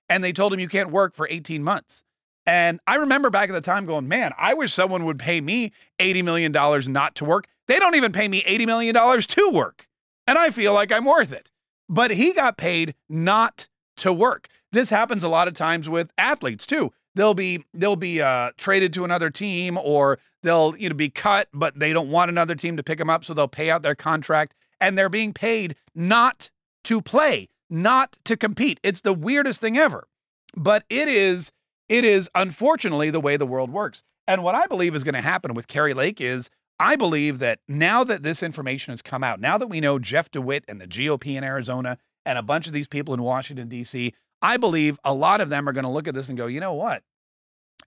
and 0.09 0.23
they 0.23 0.33
told 0.33 0.53
him 0.53 0.59
you 0.59 0.69
can't 0.69 0.91
work 0.91 1.15
for 1.15 1.27
18 1.29 1.63
months. 1.63 2.03
And 2.45 2.79
I 2.87 2.95
remember 2.95 3.29
back 3.29 3.49
at 3.49 3.53
the 3.53 3.61
time 3.61 3.85
going, 3.85 4.07
man, 4.07 4.31
I 4.37 4.53
wish 4.53 4.73
someone 4.73 5.03
would 5.03 5.19
pay 5.19 5.41
me 5.41 5.73
$80 5.99 6.23
million 6.23 6.51
not 6.93 7.15
to 7.15 7.25
work. 7.25 7.47
They 7.67 7.77
don't 7.77 7.95
even 7.95 8.13
pay 8.13 8.29
me 8.29 8.41
$80 8.43 8.65
million 8.65 8.95
to 8.95 9.49
work. 9.51 9.87
And 10.25 10.37
I 10.37 10.49
feel 10.49 10.73
like 10.73 10.91
I'm 10.91 11.03
worth 11.03 11.33
it. 11.33 11.51
But 11.89 12.11
he 12.11 12.33
got 12.33 12.57
paid 12.57 12.95
not 13.09 13.67
to 13.97 14.13
work. 14.13 14.47
This 14.71 14.89
happens 14.89 15.23
a 15.23 15.29
lot 15.29 15.47
of 15.47 15.53
times 15.53 15.89
with 15.89 16.11
athletes 16.17 16.65
too. 16.65 16.91
They'll 17.15 17.33
be 17.33 17.65
they'll 17.73 17.95
be 17.95 18.21
uh, 18.21 18.51
traded 18.57 18.93
to 18.93 19.03
another 19.03 19.31
team, 19.31 19.77
or 19.77 20.19
they'll 20.43 20.75
you 20.77 20.89
know 20.89 20.95
be 20.95 21.09
cut, 21.09 21.47
but 21.51 21.79
they 21.79 21.91
don't 21.91 22.11
want 22.11 22.29
another 22.29 22.53
team 22.53 22.77
to 22.77 22.83
pick 22.83 22.99
them 22.99 23.09
up, 23.09 23.25
so 23.25 23.33
they'll 23.33 23.47
pay 23.47 23.71
out 23.71 23.81
their 23.81 23.95
contract, 23.95 24.53
and 24.79 24.97
they're 24.97 25.09
being 25.09 25.33
paid 25.33 25.75
not 25.95 26.51
to 26.83 27.01
play 27.01 27.47
not 27.69 28.17
to 28.25 28.37
compete. 28.37 28.79
It's 28.83 29.01
the 29.01 29.13
weirdest 29.13 29.61
thing 29.61 29.77
ever. 29.77 30.07
But 30.55 30.83
it 30.89 31.07
is 31.07 31.51
it 31.89 32.03
is 32.03 32.29
unfortunately 32.35 33.09
the 33.09 33.21
way 33.21 33.37
the 33.37 33.45
world 33.45 33.71
works. 33.71 34.03
And 34.27 34.43
what 34.43 34.55
I 34.55 34.67
believe 34.67 34.93
is 34.93 35.03
going 35.03 35.15
to 35.15 35.21
happen 35.21 35.53
with 35.53 35.67
Kari 35.67 35.93
Lake 35.93 36.19
is 36.19 36.49
I 36.79 36.95
believe 36.95 37.39
that 37.39 37.59
now 37.67 38.03
that 38.03 38.23
this 38.23 38.43
information 38.43 38.91
has 38.91 39.01
come 39.01 39.23
out, 39.23 39.39
now 39.39 39.57
that 39.57 39.67
we 39.67 39.79
know 39.79 39.99
Jeff 39.99 40.29
DeWitt 40.29 40.65
and 40.67 40.79
the 40.79 40.87
GOP 40.87 41.35
in 41.35 41.43
Arizona 41.43 41.97
and 42.25 42.37
a 42.37 42.43
bunch 42.43 42.67
of 42.67 42.73
these 42.73 42.87
people 42.87 43.13
in 43.13 43.23
Washington, 43.23 43.67
D.C., 43.67 44.13
I 44.41 44.57
believe 44.57 44.99
a 45.03 45.13
lot 45.13 45.41
of 45.41 45.49
them 45.49 45.67
are 45.67 45.71
going 45.71 45.85
to 45.85 45.89
look 45.89 46.07
at 46.07 46.13
this 46.13 46.29
and 46.29 46.37
go, 46.37 46.45
you 46.45 46.59
know 46.59 46.73
what? 46.73 47.03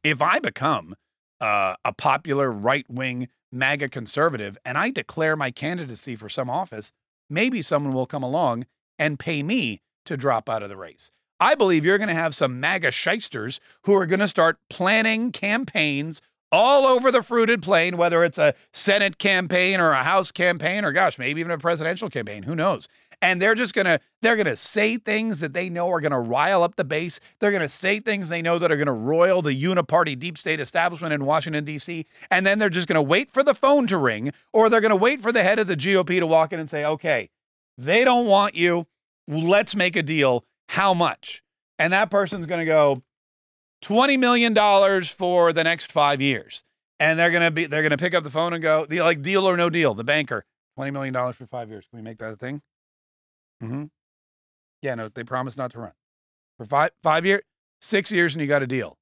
If 0.02 0.20
I 0.20 0.40
become 0.40 0.96
uh, 1.40 1.76
a 1.84 1.92
popular 1.92 2.50
right 2.50 2.86
wing 2.88 3.28
MAGA 3.52 3.90
conservative 3.90 4.58
and 4.64 4.76
I 4.76 4.90
declare 4.90 5.36
my 5.36 5.50
candidacy 5.50 6.16
for 6.16 6.28
some 6.28 6.50
office, 6.50 6.90
maybe 7.28 7.62
someone 7.62 7.92
will 7.92 8.06
come 8.06 8.22
along 8.22 8.66
and 9.00 9.18
pay 9.18 9.42
me 9.42 9.80
to 10.04 10.16
drop 10.16 10.48
out 10.48 10.62
of 10.62 10.68
the 10.68 10.76
race. 10.76 11.10
I 11.40 11.54
believe 11.54 11.86
you're 11.86 11.98
going 11.98 12.08
to 12.08 12.14
have 12.14 12.34
some 12.34 12.60
MAGA 12.60 12.90
shysters 12.90 13.60
who 13.84 13.94
are 13.94 14.06
going 14.06 14.20
to 14.20 14.28
start 14.28 14.58
planning 14.68 15.32
campaigns 15.32 16.20
all 16.52 16.86
over 16.86 17.10
the 17.10 17.22
fruited 17.22 17.62
plain, 17.62 17.96
whether 17.96 18.22
it's 18.22 18.36
a 18.36 18.54
Senate 18.72 19.18
campaign 19.18 19.80
or 19.80 19.92
a 19.92 20.02
House 20.02 20.30
campaign 20.32 20.84
or 20.84 20.92
gosh, 20.92 21.18
maybe 21.18 21.40
even 21.40 21.52
a 21.52 21.58
presidential 21.58 22.10
campaign. 22.10 22.42
Who 22.42 22.54
knows? 22.54 22.88
And 23.22 23.40
they're 23.40 23.54
just 23.54 23.74
gonna 23.74 24.00
they're 24.22 24.36
gonna 24.36 24.56
say 24.56 24.96
things 24.96 25.40
that 25.40 25.52
they 25.52 25.68
know 25.68 25.90
are 25.90 26.00
gonna 26.00 26.20
rile 26.20 26.62
up 26.62 26.76
the 26.76 26.84
base. 26.84 27.20
They're 27.38 27.52
gonna 27.52 27.68
say 27.68 28.00
things 28.00 28.30
they 28.30 28.40
know 28.40 28.58
that 28.58 28.72
are 28.72 28.78
gonna 28.78 28.94
roil 28.94 29.42
the 29.42 29.62
uniparty 29.62 30.18
deep 30.18 30.38
state 30.38 30.58
establishment 30.58 31.12
in 31.12 31.26
Washington, 31.26 31.64
D.C. 31.64 32.06
And 32.30 32.46
then 32.46 32.58
they're 32.58 32.70
just 32.70 32.88
gonna 32.88 33.02
wait 33.02 33.30
for 33.30 33.42
the 33.42 33.54
phone 33.54 33.86
to 33.88 33.98
ring, 33.98 34.32
or 34.54 34.68
they're 34.70 34.80
gonna 34.80 34.96
wait 34.96 35.20
for 35.20 35.32
the 35.32 35.42
head 35.42 35.58
of 35.58 35.66
the 35.66 35.76
GOP 35.76 36.18
to 36.18 36.26
walk 36.26 36.52
in 36.52 36.58
and 36.58 36.70
say, 36.70 36.84
okay, 36.84 37.28
they 37.80 38.04
don't 38.04 38.26
want 38.26 38.54
you. 38.54 38.86
Let's 39.26 39.74
make 39.74 39.96
a 39.96 40.02
deal. 40.02 40.44
How 40.68 40.94
much? 40.94 41.42
And 41.78 41.92
that 41.92 42.10
person's 42.10 42.46
going 42.46 42.60
to 42.60 42.66
go 42.66 43.02
$20 43.82 44.18
million 44.18 44.54
for 45.04 45.52
the 45.52 45.64
next 45.64 45.90
five 45.90 46.20
years. 46.20 46.64
And 46.98 47.18
they're 47.18 47.30
going 47.30 47.42
to 47.42 47.50
be, 47.50 47.66
they're 47.66 47.82
going 47.82 47.90
to 47.90 47.96
pick 47.96 48.14
up 48.14 48.24
the 48.24 48.30
phone 48.30 48.52
and 48.52 48.62
go, 48.62 48.86
like, 48.90 49.22
deal 49.22 49.48
or 49.48 49.56
no 49.56 49.70
deal. 49.70 49.94
The 49.94 50.04
banker, 50.04 50.44
$20 50.78 50.92
million 50.92 51.14
for 51.32 51.46
five 51.46 51.70
years. 51.70 51.86
Can 51.88 51.98
we 51.98 52.02
make 52.02 52.18
that 52.18 52.32
a 52.32 52.36
thing? 52.36 52.60
Mm-hmm. 53.62 53.84
Yeah, 54.82 54.94
no, 54.96 55.08
they 55.08 55.24
promised 55.24 55.56
not 55.56 55.72
to 55.72 55.80
run. 55.80 55.92
For 56.58 56.66
five, 56.66 56.90
five 57.02 57.24
years, 57.24 57.42
six 57.80 58.12
years, 58.12 58.34
and 58.34 58.42
you 58.42 58.46
got 58.46 58.62
a 58.62 58.66
deal. 58.66 58.98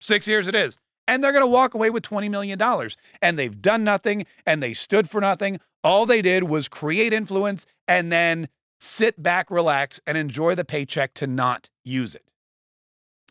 Six 0.00 0.28
years 0.28 0.46
it 0.46 0.54
is 0.54 0.78
and 1.08 1.22
they're 1.22 1.32
going 1.32 1.42
to 1.42 1.46
walk 1.46 1.74
away 1.74 1.90
with 1.90 2.02
$20 2.02 2.30
million. 2.30 2.60
And 3.22 3.38
they've 3.38 3.60
done 3.60 3.84
nothing 3.84 4.26
and 4.44 4.62
they 4.62 4.74
stood 4.74 5.08
for 5.08 5.20
nothing. 5.20 5.60
All 5.86 6.04
they 6.04 6.20
did 6.20 6.44
was 6.44 6.66
create 6.66 7.12
influence 7.12 7.64
and 7.86 8.10
then 8.10 8.48
sit 8.80 9.22
back, 9.22 9.52
relax, 9.52 10.00
and 10.04 10.18
enjoy 10.18 10.56
the 10.56 10.64
paycheck 10.64 11.14
to 11.14 11.28
not 11.28 11.70
use 11.84 12.16
it. 12.16 12.32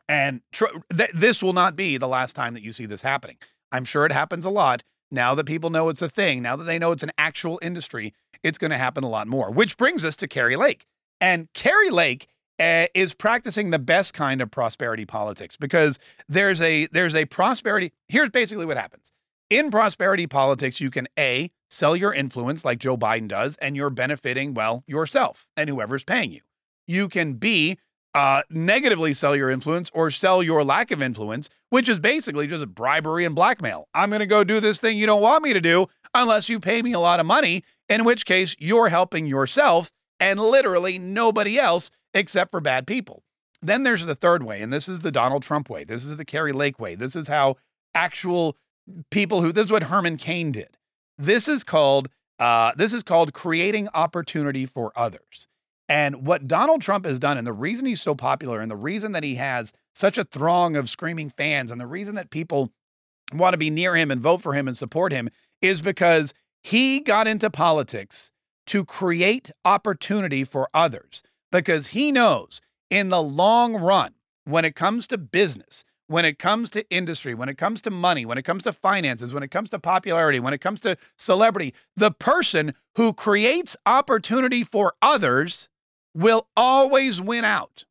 And 0.07 0.39
tr- 0.53 0.67
th- 0.95 1.12
this 1.13 1.43
will 1.43 1.51
not 1.51 1.75
be 1.75 1.97
the 1.97 2.07
last 2.07 2.33
time 2.33 2.53
that 2.53 2.63
you 2.63 2.71
see 2.71 2.85
this 2.85 3.01
happening. 3.01 3.35
I'm 3.74 3.83
sure 3.83 4.05
it 4.05 4.13
happens 4.13 4.45
a 4.45 4.50
lot. 4.50 4.83
Now 5.12 5.35
that 5.35 5.45
people 5.45 5.69
know 5.69 5.89
it's 5.89 6.01
a 6.01 6.07
thing, 6.07 6.41
now 6.41 6.55
that 6.55 6.63
they 6.63 6.79
know 6.79 6.93
it's 6.93 7.03
an 7.03 7.12
actual 7.17 7.59
industry, 7.62 8.13
it's 8.41 8.57
going 8.57 8.71
to 8.71 8.77
happen 8.77 9.03
a 9.03 9.09
lot 9.09 9.27
more. 9.27 9.51
Which 9.51 9.75
brings 9.75 10.05
us 10.05 10.15
to 10.15 10.27
Kari 10.27 10.55
Lake. 10.55 10.85
And 11.19 11.50
Kari 11.53 11.89
Lake 11.89 12.29
uh, 12.57 12.85
is 12.93 13.13
practicing 13.13 13.71
the 13.71 13.79
best 13.79 14.13
kind 14.13 14.41
of 14.41 14.50
prosperity 14.50 15.05
politics 15.05 15.57
because 15.57 16.00
there's 16.29 16.62
a 16.62 16.88
there's 16.88 17.15
a 17.15 17.25
prosperity. 17.25 17.91
Here's 18.07 18.29
basically 18.29 18.65
what 18.65 18.77
happens. 18.77 19.12
In 19.50 19.69
prosperity 19.71 20.25
politics, 20.25 20.79
you 20.79 20.89
can 20.89 21.07
A, 21.19 21.51
sell 21.69 21.95
your 21.95 22.13
influence 22.13 22.63
like 22.63 22.79
Joe 22.79 22.98
Biden 22.98 23.27
does, 23.27 23.55
and 23.57 23.75
you're 23.75 23.89
benefiting, 23.89 24.53
well, 24.53 24.84
yourself 24.88 25.48
and 25.57 25.69
whoever's 25.69 26.03
paying 26.03 26.31
you. 26.31 26.41
You 26.88 27.10
can 27.10 27.34
be 27.34 27.77
uh, 28.13 28.43
negatively 28.50 29.13
sell 29.13 29.36
your 29.36 29.50
influence 29.50 29.91
or 29.93 30.10
sell 30.10 30.41
your 30.41 30.63
lack 30.63 30.89
of 30.89 31.01
influence, 31.01 31.50
which 31.69 31.89
is 31.89 32.00
basically 32.00 32.48
just 32.48 32.74
bribery 32.74 33.25
and 33.25 33.36
blackmail. 33.36 33.89
I'm 33.93 34.10
going 34.10 34.22
to 34.22 34.25
go 34.25 34.43
do 34.43 34.60
this 34.62 34.79
thing 34.79 34.98
you 34.98 35.05
don't 35.05 35.22
want 35.22 35.43
me 35.43 35.51
to 35.51 35.60
do 35.60 35.88
unless 36.13 36.48
you 36.48 36.60
pay 36.60 36.81
me 36.81 36.93
a 36.93 37.00
lot 37.00 37.19
of 37.19 37.25
money, 37.25 37.63
in 37.89 38.05
which 38.05 38.25
case 38.25 38.55
you're 38.57 38.88
helping 38.88 39.25
yourself 39.25 39.91
and 40.19 40.39
literally 40.39 40.98
nobody 40.98 41.60
else 41.60 41.91
except 42.13 42.51
for 42.51 42.62
bad 42.62 42.88
people. 42.88 43.24
Then 43.62 43.84
there's 43.84 44.05
the 44.05 44.15
third 44.15 44.43
way, 44.43 44.62
and 44.62 44.72
this 44.72 44.88
is 44.88 45.00
the 45.00 45.12
Donald 45.12 45.43
Trump 45.43 45.69
way. 45.69 45.84
This 45.84 46.05
is 46.05 46.15
the 46.15 46.25
Kari 46.25 46.53
Lake 46.53 46.79
way. 46.79 46.95
This 46.95 47.15
is 47.15 47.27
how 47.27 47.57
actual 47.93 48.55
people 49.12 49.41
who 49.41 49.51
this 49.51 49.65
is 49.65 49.72
what 49.72 49.84
Herman 49.84 50.17
Cain 50.17 50.51
did. 50.51 50.77
This 51.17 51.48
is 51.48 51.63
called 51.63 52.10
uh, 52.38 52.74
this 52.75 52.93
is 52.93 53.03
called 53.03 53.34
creating 53.34 53.88
opportunity 53.93 54.65
for 54.65 54.91
others. 54.95 55.48
And 55.88 56.25
what 56.27 56.48
Donald 56.48 56.81
Trump 56.81 57.05
has 57.05 57.19
done, 57.19 57.38
and 57.38 57.45
the 57.45 57.53
reason 57.53 57.86
he's 57.86 58.01
so 58.01 58.15
popular, 58.15 58.60
and 58.60 58.69
the 58.69 58.75
reason 58.75 59.12
that 59.13 59.24
he 59.24 59.36
has 59.36 59.72
such 59.93 60.17
a 60.17 60.24
throng 60.25 60.75
of 60.75 60.89
screaming 60.89 61.29
fans, 61.29 61.72
and 61.72 61.79
the 61.79 61.88
reason 61.88 62.15
that 62.15 62.31
people 62.31 62.72
want 63.34 63.53
to 63.53 63.57
be 63.57 63.69
near 63.69 63.95
him 63.95 64.12
and 64.12 64.19
vote 64.19 64.41
for 64.41 64.53
him 64.53 64.67
and 64.67 64.77
support 64.77 65.12
him, 65.12 65.29
is 65.62 65.81
because 65.81 66.34
he 66.63 67.00
got 67.00 67.27
into 67.27 67.50
politics 67.50 68.31
to 68.67 68.84
create 68.84 69.51
opportunity 69.63 70.43
for 70.43 70.69
others. 70.74 71.22
Because 71.51 71.88
he 71.88 72.12
knows 72.12 72.62
in 72.89 73.10
the 73.10 73.22
long 73.22 73.75
run, 73.75 74.15
when 74.43 74.65
it 74.65 74.75
comes 74.75 75.07
to 75.07 75.17
business, 75.17 75.84
when 76.07 76.25
it 76.25 76.39
comes 76.39 76.69
to 76.71 76.88
industry, 76.89 77.33
when 77.33 77.50
it 77.50 77.57
comes 77.57 77.81
to 77.81 77.91
money, 77.91 78.25
when 78.25 78.38
it 78.38 78.43
comes 78.43 78.63
to 78.63 78.74
finances, 78.74 79.33
when 79.33 79.43
it 79.43 79.51
comes 79.51 79.69
to 79.69 79.79
popularity, 79.79 80.39
when 80.39 80.53
it 80.53 80.62
comes 80.62 80.79
to 80.81 80.97
celebrity, 81.17 81.74
the 81.95 82.12
person 82.12 82.74
who 82.95 83.13
creates 83.13 83.75
opportunity 83.85 84.63
for 84.63 84.93
others 85.01 85.69
will 86.13 86.47
always 86.55 87.19
win 87.19 87.43
out 87.43 87.85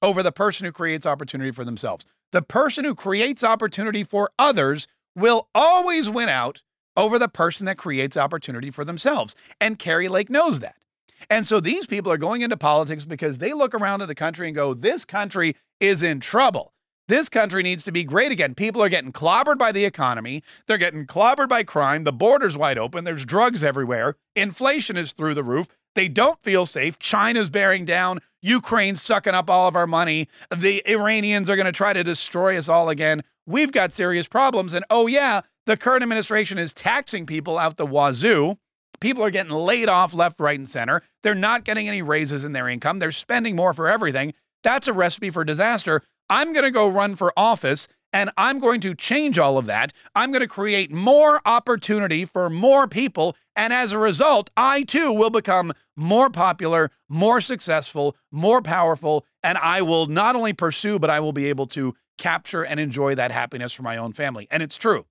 over 0.00 0.22
the 0.22 0.32
person 0.32 0.64
who 0.64 0.72
creates 0.72 1.06
opportunity 1.06 1.50
for 1.50 1.64
themselves. 1.64 2.06
The 2.32 2.42
person 2.42 2.84
who 2.84 2.94
creates 2.94 3.42
opportunity 3.42 4.04
for 4.04 4.30
others 4.38 4.86
will 5.16 5.48
always 5.54 6.08
win 6.08 6.28
out 6.28 6.62
over 6.96 7.18
the 7.18 7.28
person 7.28 7.66
that 7.66 7.78
creates 7.78 8.16
opportunity 8.16 8.70
for 8.70 8.84
themselves. 8.84 9.34
And 9.60 9.78
Kari 9.78 10.08
Lake 10.08 10.30
knows 10.30 10.60
that. 10.60 10.76
And 11.28 11.46
so 11.46 11.58
these 11.58 11.86
people 11.86 12.12
are 12.12 12.18
going 12.18 12.42
into 12.42 12.56
politics 12.56 13.04
because 13.04 13.38
they 13.38 13.52
look 13.52 13.74
around 13.74 14.02
at 14.02 14.08
the 14.08 14.14
country 14.14 14.46
and 14.46 14.54
go, 14.54 14.74
this 14.74 15.04
country 15.04 15.54
is 15.80 16.02
in 16.02 16.20
trouble. 16.20 16.72
This 17.08 17.30
country 17.30 17.62
needs 17.62 17.82
to 17.84 17.92
be 17.92 18.04
great 18.04 18.32
again. 18.32 18.54
People 18.54 18.82
are 18.82 18.90
getting 18.90 19.12
clobbered 19.12 19.56
by 19.56 19.72
the 19.72 19.86
economy. 19.86 20.42
They're 20.66 20.76
getting 20.76 21.06
clobbered 21.06 21.48
by 21.48 21.62
crime. 21.62 22.04
The 22.04 22.12
border's 22.12 22.54
wide 22.54 22.76
open. 22.76 23.04
There's 23.04 23.24
drugs 23.24 23.64
everywhere. 23.64 24.16
Inflation 24.36 24.98
is 24.98 25.14
through 25.14 25.32
the 25.32 25.42
roof. 25.42 25.68
They 25.94 26.08
don't 26.08 26.42
feel 26.42 26.66
safe. 26.66 26.98
China's 26.98 27.48
bearing 27.48 27.86
down. 27.86 28.20
Ukraine's 28.42 29.02
sucking 29.02 29.34
up 29.34 29.48
all 29.48 29.66
of 29.66 29.74
our 29.74 29.86
money. 29.86 30.28
The 30.54 30.82
Iranians 30.86 31.48
are 31.48 31.56
going 31.56 31.64
to 31.64 31.72
try 31.72 31.94
to 31.94 32.04
destroy 32.04 32.58
us 32.58 32.68
all 32.68 32.90
again. 32.90 33.24
We've 33.46 33.72
got 33.72 33.94
serious 33.94 34.28
problems. 34.28 34.74
And 34.74 34.84
oh, 34.90 35.06
yeah, 35.06 35.40
the 35.64 35.78
current 35.78 36.02
administration 36.02 36.58
is 36.58 36.74
taxing 36.74 37.24
people 37.24 37.56
out 37.56 37.78
the 37.78 37.86
wazoo. 37.86 38.58
People 39.00 39.24
are 39.24 39.30
getting 39.30 39.52
laid 39.52 39.88
off 39.88 40.12
left, 40.12 40.38
right, 40.38 40.58
and 40.58 40.68
center. 40.68 41.02
They're 41.22 41.34
not 41.34 41.64
getting 41.64 41.88
any 41.88 42.02
raises 42.02 42.44
in 42.44 42.52
their 42.52 42.68
income. 42.68 42.98
They're 42.98 43.12
spending 43.12 43.56
more 43.56 43.72
for 43.72 43.88
everything. 43.88 44.34
That's 44.62 44.88
a 44.88 44.92
recipe 44.92 45.30
for 45.30 45.42
disaster. 45.44 46.02
I'm 46.30 46.52
going 46.52 46.64
to 46.64 46.70
go 46.70 46.88
run 46.88 47.16
for 47.16 47.32
office 47.36 47.88
and 48.12 48.30
I'm 48.36 48.58
going 48.58 48.80
to 48.82 48.94
change 48.94 49.38
all 49.38 49.58
of 49.58 49.66
that. 49.66 49.92
I'm 50.14 50.30
going 50.30 50.40
to 50.40 50.48
create 50.48 50.90
more 50.90 51.40
opportunity 51.44 52.24
for 52.24 52.48
more 52.48 52.88
people. 52.88 53.36
And 53.54 53.72
as 53.72 53.92
a 53.92 53.98
result, 53.98 54.50
I 54.56 54.82
too 54.82 55.12
will 55.12 55.30
become 55.30 55.72
more 55.96 56.30
popular, 56.30 56.90
more 57.08 57.40
successful, 57.40 58.16
more 58.30 58.62
powerful. 58.62 59.26
And 59.42 59.58
I 59.58 59.82
will 59.82 60.06
not 60.06 60.36
only 60.36 60.52
pursue, 60.52 60.98
but 60.98 61.10
I 61.10 61.20
will 61.20 61.32
be 61.32 61.46
able 61.46 61.66
to 61.68 61.94
capture 62.16 62.64
and 62.64 62.80
enjoy 62.80 63.14
that 63.14 63.30
happiness 63.30 63.72
for 63.72 63.82
my 63.82 63.96
own 63.96 64.12
family. 64.12 64.48
And 64.50 64.62
it's 64.62 64.76
true. 64.76 65.06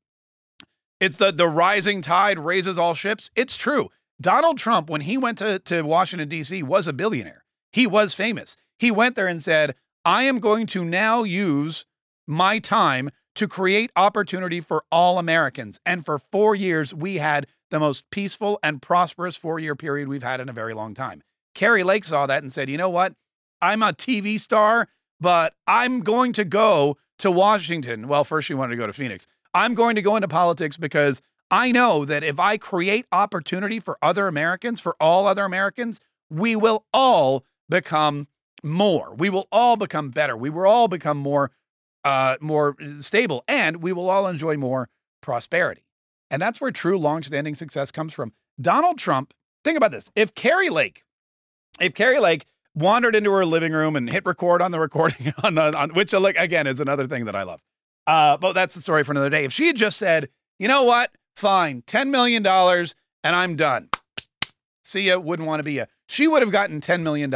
It's 0.99 1.17
the, 1.17 1.31
the 1.31 1.47
rising 1.47 2.01
tide 2.01 2.39
raises 2.39 2.79
all 2.79 2.95
ships. 2.95 3.29
It's 3.35 3.55
true. 3.55 3.89
Donald 4.19 4.57
Trump, 4.57 4.89
when 4.89 5.01
he 5.01 5.17
went 5.17 5.37
to, 5.37 5.59
to 5.59 5.83
Washington, 5.83 6.27
D.C., 6.27 6.63
was 6.63 6.87
a 6.87 6.93
billionaire. 6.93 7.45
He 7.71 7.85
was 7.85 8.15
famous. 8.15 8.57
He 8.79 8.89
went 8.89 9.15
there 9.15 9.27
and 9.27 9.41
said, 9.41 9.75
I 10.07 10.23
am 10.23 10.39
going 10.39 10.67
to 10.67 10.85
now 10.85 11.23
use 11.23 11.85
my 12.25 12.59
time 12.59 13.09
to 13.35 13.45
create 13.45 13.91
opportunity 13.97 14.61
for 14.61 14.85
all 14.89 15.19
Americans. 15.19 15.81
And 15.85 16.05
for 16.05 16.17
four 16.17 16.55
years, 16.55 16.93
we 16.93 17.17
had 17.17 17.45
the 17.71 17.79
most 17.81 18.09
peaceful 18.09 18.57
and 18.63 18.81
prosperous 18.81 19.35
four 19.35 19.59
year 19.59 19.75
period 19.75 20.07
we've 20.07 20.23
had 20.23 20.39
in 20.39 20.47
a 20.47 20.53
very 20.53 20.73
long 20.73 20.93
time. 20.93 21.23
Kari 21.53 21.83
Lake 21.83 22.05
saw 22.05 22.25
that 22.25 22.41
and 22.41 22.49
said, 22.49 22.69
you 22.69 22.77
know 22.77 22.89
what? 22.89 23.15
I'm 23.61 23.83
a 23.83 23.87
TV 23.87 24.39
star, 24.39 24.87
but 25.19 25.55
I'm 25.67 25.99
going 25.99 26.31
to 26.33 26.45
go 26.45 26.95
to 27.19 27.29
Washington. 27.29 28.07
Well, 28.07 28.23
first, 28.23 28.47
she 28.47 28.53
wanted 28.53 28.75
to 28.75 28.77
go 28.77 28.87
to 28.87 28.93
Phoenix. 28.93 29.27
I'm 29.53 29.73
going 29.73 29.95
to 29.95 30.01
go 30.01 30.15
into 30.15 30.29
politics 30.29 30.77
because 30.77 31.21
I 31.51 31.73
know 31.73 32.05
that 32.05 32.23
if 32.23 32.39
I 32.39 32.55
create 32.55 33.07
opportunity 33.11 33.81
for 33.81 33.97
other 34.01 34.29
Americans, 34.29 34.79
for 34.79 34.95
all 35.01 35.27
other 35.27 35.43
Americans, 35.43 35.99
we 36.29 36.55
will 36.55 36.85
all 36.93 37.43
become 37.67 38.29
more. 38.63 39.13
We 39.15 39.29
will 39.29 39.47
all 39.51 39.77
become 39.77 40.09
better. 40.09 40.35
We 40.35 40.49
will 40.49 40.65
all 40.65 40.87
become 40.87 41.17
more 41.17 41.51
uh, 42.03 42.37
more 42.39 42.75
stable, 42.99 43.43
and 43.47 43.77
we 43.77 43.91
will 43.91 44.09
all 44.09 44.27
enjoy 44.27 44.55
more 44.55 44.89
prosperity. 45.21 45.83
And 46.31 46.41
that's 46.41 46.61
where 46.61 46.71
true 46.71 46.97
long-standing 46.97 47.55
success 47.55 47.91
comes 47.91 48.13
from. 48.13 48.31
Donald 48.61 48.97
Trump, 48.97 49.33
think 49.63 49.75
about 49.75 49.91
this. 49.91 50.09
If 50.15 50.33
Kari 50.33 50.69
Lake, 50.69 51.03
if 51.81 51.93
Kari 51.93 52.19
Lake 52.19 52.45
wandered 52.73 53.15
into 53.15 53.31
her 53.31 53.45
living 53.45 53.73
room 53.73 53.95
and 53.95 54.11
hit 54.11 54.25
record 54.25 54.61
on 54.61 54.71
the 54.71 54.79
recording 54.79 55.33
on 55.43 55.55
the 55.55 55.75
on 55.77 55.89
which 55.91 56.13
again 56.13 56.67
is 56.67 56.79
another 56.79 57.07
thing 57.07 57.25
that 57.25 57.35
I 57.35 57.43
love. 57.43 57.61
Uh, 58.05 58.37
but 58.37 58.53
that's 58.53 58.75
the 58.75 58.81
story 58.81 59.03
for 59.03 59.11
another 59.11 59.29
day. 59.29 59.43
If 59.43 59.51
she 59.51 59.67
had 59.67 59.75
just 59.75 59.97
said, 59.97 60.29
you 60.59 60.67
know 60.67 60.83
what? 60.83 61.11
Fine, 61.35 61.83
$10 61.83 62.09
million 62.09 62.45
and 62.45 62.87
I'm 63.35 63.55
done. 63.55 63.89
See 64.85 65.01
ya, 65.01 65.17
wouldn't 65.17 65.47
want 65.47 65.59
to 65.59 65.63
be 65.63 65.73
ya. 65.73 65.85
She 66.07 66.27
would 66.27 66.41
have 66.41 66.51
gotten 66.51 66.79
$10 66.79 67.01
million 67.01 67.29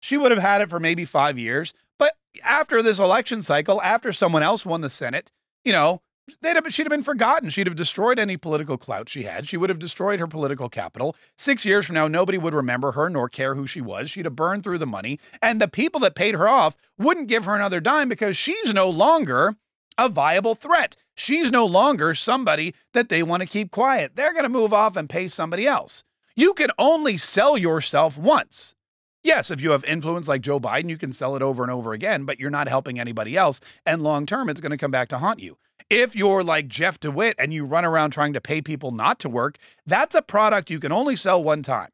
she 0.00 0.16
would 0.16 0.32
have 0.32 0.40
had 0.40 0.60
it 0.60 0.70
for 0.70 0.80
maybe 0.80 1.04
five 1.04 1.38
years. 1.38 1.74
But 1.98 2.14
after 2.42 2.82
this 2.82 2.98
election 2.98 3.42
cycle, 3.42 3.80
after 3.82 4.12
someone 4.12 4.42
else 4.42 4.66
won 4.66 4.80
the 4.80 4.90
Senate, 4.90 5.30
you 5.64 5.72
know, 5.72 6.02
they'd 6.40 6.56
have, 6.56 6.72
she'd 6.72 6.84
have 6.84 6.90
been 6.90 7.02
forgotten. 7.02 7.50
She'd 7.50 7.66
have 7.66 7.76
destroyed 7.76 8.18
any 8.18 8.36
political 8.36 8.78
clout 8.78 9.08
she 9.08 9.24
had. 9.24 9.46
She 9.46 9.56
would 9.56 9.70
have 9.70 9.78
destroyed 9.78 10.20
her 10.20 10.26
political 10.26 10.68
capital. 10.68 11.14
Six 11.36 11.64
years 11.64 11.86
from 11.86 11.94
now, 11.94 12.08
nobody 12.08 12.38
would 12.38 12.54
remember 12.54 12.92
her 12.92 13.08
nor 13.10 13.28
care 13.28 13.54
who 13.54 13.66
she 13.66 13.80
was. 13.80 14.10
She'd 14.10 14.24
have 14.24 14.36
burned 14.36 14.64
through 14.64 14.78
the 14.78 14.86
money. 14.86 15.18
And 15.42 15.60
the 15.60 15.68
people 15.68 16.00
that 16.00 16.14
paid 16.14 16.34
her 16.34 16.48
off 16.48 16.76
wouldn't 16.98 17.28
give 17.28 17.44
her 17.44 17.54
another 17.54 17.80
dime 17.80 18.08
because 18.08 18.36
she's 18.36 18.72
no 18.72 18.88
longer 18.88 19.56
a 19.98 20.08
viable 20.08 20.54
threat. 20.54 20.96
She's 21.14 21.50
no 21.50 21.66
longer 21.66 22.14
somebody 22.14 22.74
that 22.94 23.10
they 23.10 23.22
want 23.22 23.42
to 23.42 23.48
keep 23.48 23.70
quiet. 23.70 24.16
They're 24.16 24.32
going 24.32 24.44
to 24.44 24.48
move 24.48 24.72
off 24.72 24.96
and 24.96 25.10
pay 25.10 25.28
somebody 25.28 25.66
else. 25.66 26.04
You 26.34 26.54
can 26.54 26.70
only 26.78 27.18
sell 27.18 27.58
yourself 27.58 28.16
once. 28.16 28.74
Yes, 29.22 29.50
if 29.50 29.60
you 29.60 29.72
have 29.72 29.84
influence 29.84 30.28
like 30.28 30.40
Joe 30.40 30.58
Biden, 30.58 30.88
you 30.88 30.96
can 30.96 31.12
sell 31.12 31.36
it 31.36 31.42
over 31.42 31.62
and 31.62 31.70
over 31.70 31.92
again, 31.92 32.24
but 32.24 32.40
you're 32.40 32.48
not 32.48 32.68
helping 32.68 32.98
anybody 32.98 33.36
else. 33.36 33.60
And 33.84 34.02
long 34.02 34.24
term, 34.24 34.48
it's 34.48 34.62
going 34.62 34.70
to 34.70 34.78
come 34.78 34.90
back 34.90 35.08
to 35.08 35.18
haunt 35.18 35.40
you. 35.40 35.58
If 35.90 36.16
you're 36.16 36.42
like 36.42 36.68
Jeff 36.68 36.98
DeWitt 36.98 37.34
and 37.38 37.52
you 37.52 37.66
run 37.66 37.84
around 37.84 38.12
trying 38.12 38.32
to 38.32 38.40
pay 38.40 38.62
people 38.62 38.92
not 38.92 39.18
to 39.18 39.28
work, 39.28 39.58
that's 39.84 40.14
a 40.14 40.22
product 40.22 40.70
you 40.70 40.80
can 40.80 40.92
only 40.92 41.16
sell 41.16 41.42
one 41.42 41.62
time. 41.62 41.90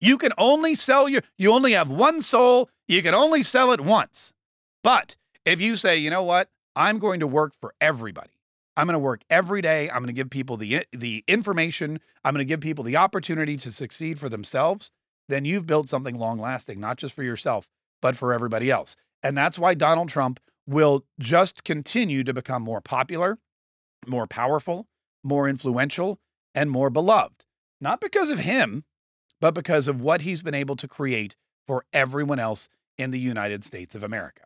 You 0.00 0.18
can 0.18 0.32
only 0.36 0.74
sell 0.74 1.08
your, 1.08 1.22
you 1.38 1.52
only 1.52 1.72
have 1.72 1.90
one 1.90 2.20
soul, 2.20 2.68
you 2.86 3.02
can 3.02 3.14
only 3.14 3.42
sell 3.42 3.72
it 3.72 3.80
once. 3.80 4.34
But 4.82 5.16
if 5.46 5.60
you 5.60 5.76
say, 5.76 5.96
you 5.96 6.10
know 6.10 6.22
what, 6.22 6.50
I'm 6.76 6.98
going 6.98 7.20
to 7.20 7.26
work 7.26 7.54
for 7.58 7.74
everybody. 7.80 8.30
I'm 8.76 8.86
going 8.86 8.94
to 8.94 8.98
work 8.98 9.22
every 9.30 9.62
day. 9.62 9.90
I'm 9.90 9.98
going 9.98 10.06
to 10.06 10.12
give 10.12 10.30
people 10.30 10.56
the 10.56 10.84
the 10.92 11.24
information. 11.26 12.00
I'm 12.24 12.32
going 12.32 12.46
to 12.46 12.48
give 12.48 12.60
people 12.60 12.84
the 12.84 12.96
opportunity 12.96 13.56
to 13.58 13.72
succeed 13.72 14.18
for 14.18 14.28
themselves 14.28 14.90
then 15.30 15.44
you've 15.44 15.66
built 15.66 15.88
something 15.88 16.18
long 16.18 16.38
lasting, 16.38 16.80
not 16.80 16.96
just 16.96 17.14
for 17.14 17.22
yourself, 17.22 17.68
but 18.02 18.16
for 18.16 18.32
everybody 18.32 18.70
else. 18.70 18.96
And 19.22 19.36
that's 19.36 19.58
why 19.58 19.74
Donald 19.74 20.08
Trump 20.08 20.40
will 20.66 21.04
just 21.18 21.64
continue 21.64 22.24
to 22.24 22.32
become 22.32 22.62
more 22.62 22.80
popular, 22.80 23.38
more 24.06 24.26
powerful, 24.26 24.86
more 25.22 25.48
influential, 25.48 26.18
and 26.54 26.70
more 26.70 26.90
beloved. 26.90 27.44
Not 27.80 28.00
because 28.00 28.30
of 28.30 28.40
him, 28.40 28.84
but 29.40 29.54
because 29.54 29.88
of 29.88 30.00
what 30.00 30.22
he's 30.22 30.42
been 30.42 30.54
able 30.54 30.76
to 30.76 30.88
create 30.88 31.36
for 31.66 31.84
everyone 31.92 32.38
else 32.38 32.68
in 32.98 33.10
the 33.10 33.18
United 33.18 33.64
States 33.64 33.94
of 33.94 34.02
America. 34.02 34.42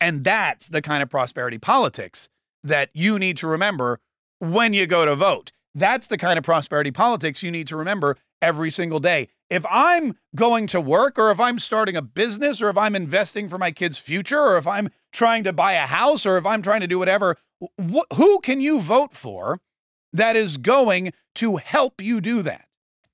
And 0.00 0.24
that's 0.24 0.68
the 0.68 0.82
kind 0.82 1.02
of 1.02 1.10
prosperity 1.10 1.58
politics 1.58 2.28
that 2.62 2.90
you 2.92 3.18
need 3.18 3.36
to 3.38 3.48
remember 3.48 4.00
when 4.38 4.72
you 4.72 4.86
go 4.86 5.04
to 5.04 5.16
vote. 5.16 5.52
That's 5.74 6.06
the 6.06 6.18
kind 6.18 6.38
of 6.38 6.44
prosperity 6.44 6.90
politics 6.90 7.42
you 7.42 7.50
need 7.50 7.66
to 7.68 7.76
remember 7.76 8.16
every 8.40 8.70
single 8.70 9.00
day. 9.00 9.28
If 9.50 9.64
I'm 9.70 10.16
going 10.34 10.66
to 10.68 10.80
work, 10.80 11.18
or 11.18 11.30
if 11.30 11.40
I'm 11.40 11.58
starting 11.58 11.96
a 11.96 12.02
business, 12.02 12.60
or 12.60 12.68
if 12.68 12.76
I'm 12.76 12.94
investing 12.94 13.48
for 13.48 13.56
my 13.56 13.70
kid's 13.70 13.96
future, 13.96 14.40
or 14.40 14.58
if 14.58 14.66
I'm 14.66 14.90
trying 15.12 15.44
to 15.44 15.52
buy 15.52 15.72
a 15.72 15.86
house, 15.86 16.26
or 16.26 16.36
if 16.36 16.44
I'm 16.44 16.60
trying 16.60 16.82
to 16.82 16.86
do 16.86 16.98
whatever, 16.98 17.36
wh- 17.60 18.14
who 18.14 18.40
can 18.40 18.60
you 18.60 18.80
vote 18.80 19.16
for 19.16 19.60
that 20.12 20.36
is 20.36 20.58
going 20.58 21.12
to 21.36 21.56
help 21.56 22.00
you 22.02 22.20
do 22.20 22.42
that? 22.42 22.66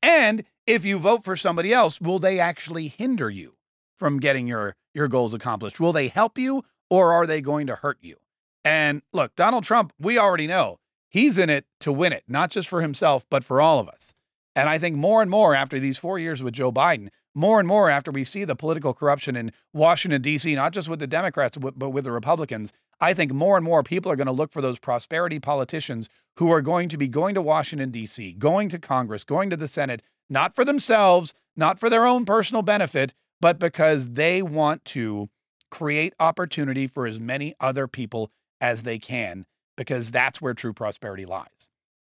And 0.03 0.45
if 0.67 0.85
you 0.85 0.99
vote 0.99 1.25
for 1.25 1.37
somebody 1.37 1.73
else, 1.73 2.00
will 2.00 2.19
they 2.19 2.41
actually 2.41 2.88
hinder 2.88 3.31
you 3.31 3.55
from 3.97 4.19
getting 4.19 4.49
your, 4.49 4.76
your 4.93 5.09
goals 5.09 5.35
accomplished? 5.35 5.79
Will 5.79 5.93
they 5.93 6.09
help 6.09 6.37
you, 6.37 6.64
or 6.91 7.12
are 7.12 7.26
they 7.26 7.41
going 7.41 7.67
to 7.69 7.76
hurt 7.76 7.99
you? 8.00 8.17
And 8.64 9.03
look, 9.12 9.37
Donald 9.37 9.64
Trump, 9.64 9.93
we 10.00 10.19
already 10.19 10.47
know 10.47 10.79
he's 11.09 11.38
in 11.38 11.49
it 11.49 11.67
to 11.81 11.93
win 11.93 12.12
it, 12.12 12.25
not 12.26 12.50
just 12.50 12.69
for 12.69 12.81
himself, 12.81 13.25
but 13.31 13.45
for 13.45 13.61
all 13.61 13.79
of 13.79 13.88
us. 13.88 14.14
And 14.56 14.68
I 14.68 14.78
think 14.78 14.96
more 14.96 15.20
and 15.20 15.30
more 15.30 15.54
after 15.54 15.78
these 15.80 15.99
four 15.99 16.18
years 16.18 16.42
with 16.42 16.54
Joe 16.54 16.70
Biden, 16.70 17.08
more 17.34 17.58
and 17.58 17.66
more 17.66 17.90
after 17.90 18.11
we 18.12 18.23
see 18.23 18.44
the 18.44 18.54
political 18.54 18.94
corruption 18.94 19.34
in 19.34 19.52
Washington, 19.73 20.23
D.C., 20.23 20.54
not 20.54 20.73
just 20.73 20.88
with 20.88 21.00
the 21.00 21.06
Democrats, 21.06 21.58
but 21.58 21.90
with 21.90 22.04
the 22.04 22.12
Republicans, 22.12 22.73
I 23.00 23.12
think 23.12 23.32
more 23.32 23.56
and 23.56 23.64
more 23.64 23.82
people 23.82 24.12
are 24.12 24.16
going 24.16 24.28
to 24.28 24.32
look 24.32 24.52
for 24.52 24.61
those 24.61 24.78
prosperity 24.78 25.40
politicians 25.40 26.08
who 26.37 26.52
are 26.52 26.62
going 26.62 26.88
to 26.88 26.96
be 26.96 27.08
going 27.08 27.34
to 27.34 27.42
Washington, 27.42 27.90
D.C., 27.90 28.34
going 28.34 28.68
to 28.68 28.78
Congress, 28.78 29.25
going 29.25 29.50
to 29.50 29.56
the 29.56 29.68
Senate, 29.68 30.02
not 30.30 30.54
for 30.54 30.64
themselves, 30.64 31.34
not 31.56 31.80
for 31.80 31.90
their 31.90 32.06
own 32.06 32.25
personal 32.25 32.62
benefit, 32.62 33.14
but 33.40 33.58
because 33.58 34.11
they 34.11 34.40
want 34.40 34.84
to 34.84 35.28
create 35.70 36.14
opportunity 36.20 36.87
for 36.87 37.06
as 37.06 37.18
many 37.18 37.54
other 37.58 37.88
people 37.88 38.30
as 38.61 38.84
they 38.84 38.99
can, 38.99 39.44
because 39.76 40.12
that's 40.12 40.40
where 40.40 40.54
true 40.54 40.73
prosperity 40.73 41.25
lies. 41.25 41.68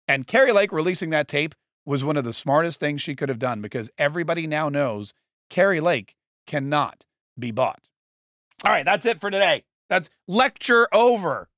And 0.07 0.27
Kari 0.27 0.51
Lake 0.51 0.73
releasing 0.73 1.09
that 1.11 1.27
tape 1.29 1.55
was 1.85 2.03
one 2.03 2.17
of 2.17 2.23
the 2.23 2.33
smartest 2.33 2.79
things 2.79 3.01
she 3.01 3.15
could 3.15 3.29
have 3.29 3.39
done 3.39 3.61
because 3.61 3.89
everybody 3.97 4.47
now 4.47 4.69
knows 4.69 5.13
Kari 5.49 5.79
Lake 5.79 6.15
cannot 6.47 7.05
be 7.37 7.51
bought. 7.51 7.89
All 8.65 8.71
right, 8.71 8.85
that's 8.85 9.05
it 9.05 9.19
for 9.19 9.29
today. 9.29 9.63
That's 9.89 10.09
lecture 10.27 10.87
over. 10.91 11.49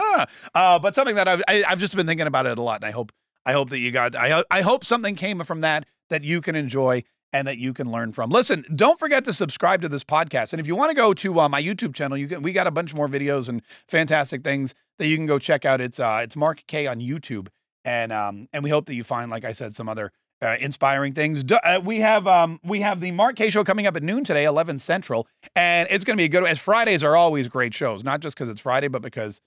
uh, 0.54 0.78
but 0.78 0.94
something 0.94 1.16
that 1.16 1.28
I've, 1.28 1.42
I, 1.48 1.64
i 1.64 1.70
have 1.70 1.80
just 1.80 1.94
been 1.94 2.06
thinking 2.06 2.26
about 2.26 2.46
it 2.46 2.58
a 2.58 2.62
lot, 2.62 2.76
and 2.76 2.86
I 2.86 2.90
hope 2.90 3.12
I 3.44 3.52
hope 3.52 3.70
that 3.70 3.78
you 3.78 3.90
got 3.90 4.16
I 4.16 4.42
I 4.50 4.62
hope 4.62 4.84
something 4.84 5.14
came 5.14 5.40
from 5.40 5.60
that 5.60 5.84
that 6.08 6.24
you 6.24 6.40
can 6.40 6.56
enjoy 6.56 7.04
and 7.32 7.46
that 7.48 7.58
you 7.58 7.72
can 7.74 7.90
learn 7.90 8.12
from. 8.12 8.30
Listen, 8.30 8.64
don't 8.74 8.98
forget 8.98 9.24
to 9.24 9.32
subscribe 9.32 9.80
to 9.82 9.88
this 9.88 10.04
podcast. 10.04 10.52
And 10.52 10.60
if 10.60 10.66
you 10.66 10.76
want 10.76 10.90
to 10.90 10.94
go 10.94 11.14
to 11.14 11.40
uh, 11.40 11.48
my 11.48 11.62
YouTube 11.62 11.94
channel, 11.94 12.16
you 12.16 12.28
can 12.28 12.42
we 12.42 12.52
got 12.52 12.66
a 12.66 12.70
bunch 12.70 12.94
more 12.94 13.08
videos 13.08 13.48
and 13.48 13.62
fantastic 13.88 14.42
things 14.42 14.74
that 14.98 15.06
you 15.06 15.16
can 15.16 15.26
go 15.26 15.38
check 15.38 15.64
out. 15.64 15.80
It's 15.80 16.00
uh 16.00 16.20
it's 16.22 16.36
Mark 16.36 16.64
Kaye 16.66 16.86
on 16.86 17.00
YouTube 17.00 17.48
and 17.84 18.12
um, 18.12 18.48
and 18.52 18.62
we 18.62 18.70
hope 18.70 18.86
that 18.86 18.94
you 18.94 19.04
find, 19.04 19.30
like 19.30 19.44
I 19.44 19.52
said, 19.52 19.74
some 19.74 19.88
other 19.88 20.12
uh, 20.42 20.56
inspiring 20.58 21.12
things. 21.12 21.44
Uh, 21.50 21.80
we 21.82 22.00
have 22.00 22.26
um, 22.26 22.60
we 22.64 22.80
have 22.80 23.00
the 23.00 23.10
Mark 23.12 23.36
Kaye 23.36 23.50
show 23.50 23.64
coming 23.64 23.86
up 23.86 23.96
at 23.96 24.02
noon 24.02 24.24
today, 24.24 24.44
11 24.44 24.78
Central, 24.80 25.26
and 25.54 25.88
it's 25.90 26.04
going 26.04 26.16
to 26.16 26.20
be 26.20 26.24
a 26.24 26.28
good. 26.28 26.44
As 26.44 26.58
Fridays 26.58 27.02
are 27.02 27.16
always 27.16 27.48
great 27.48 27.72
shows, 27.72 28.02
not 28.04 28.20
just 28.20 28.36
because 28.36 28.48
it's 28.48 28.60
Friday, 28.60 28.88
but 28.88 29.02
because, 29.02 29.40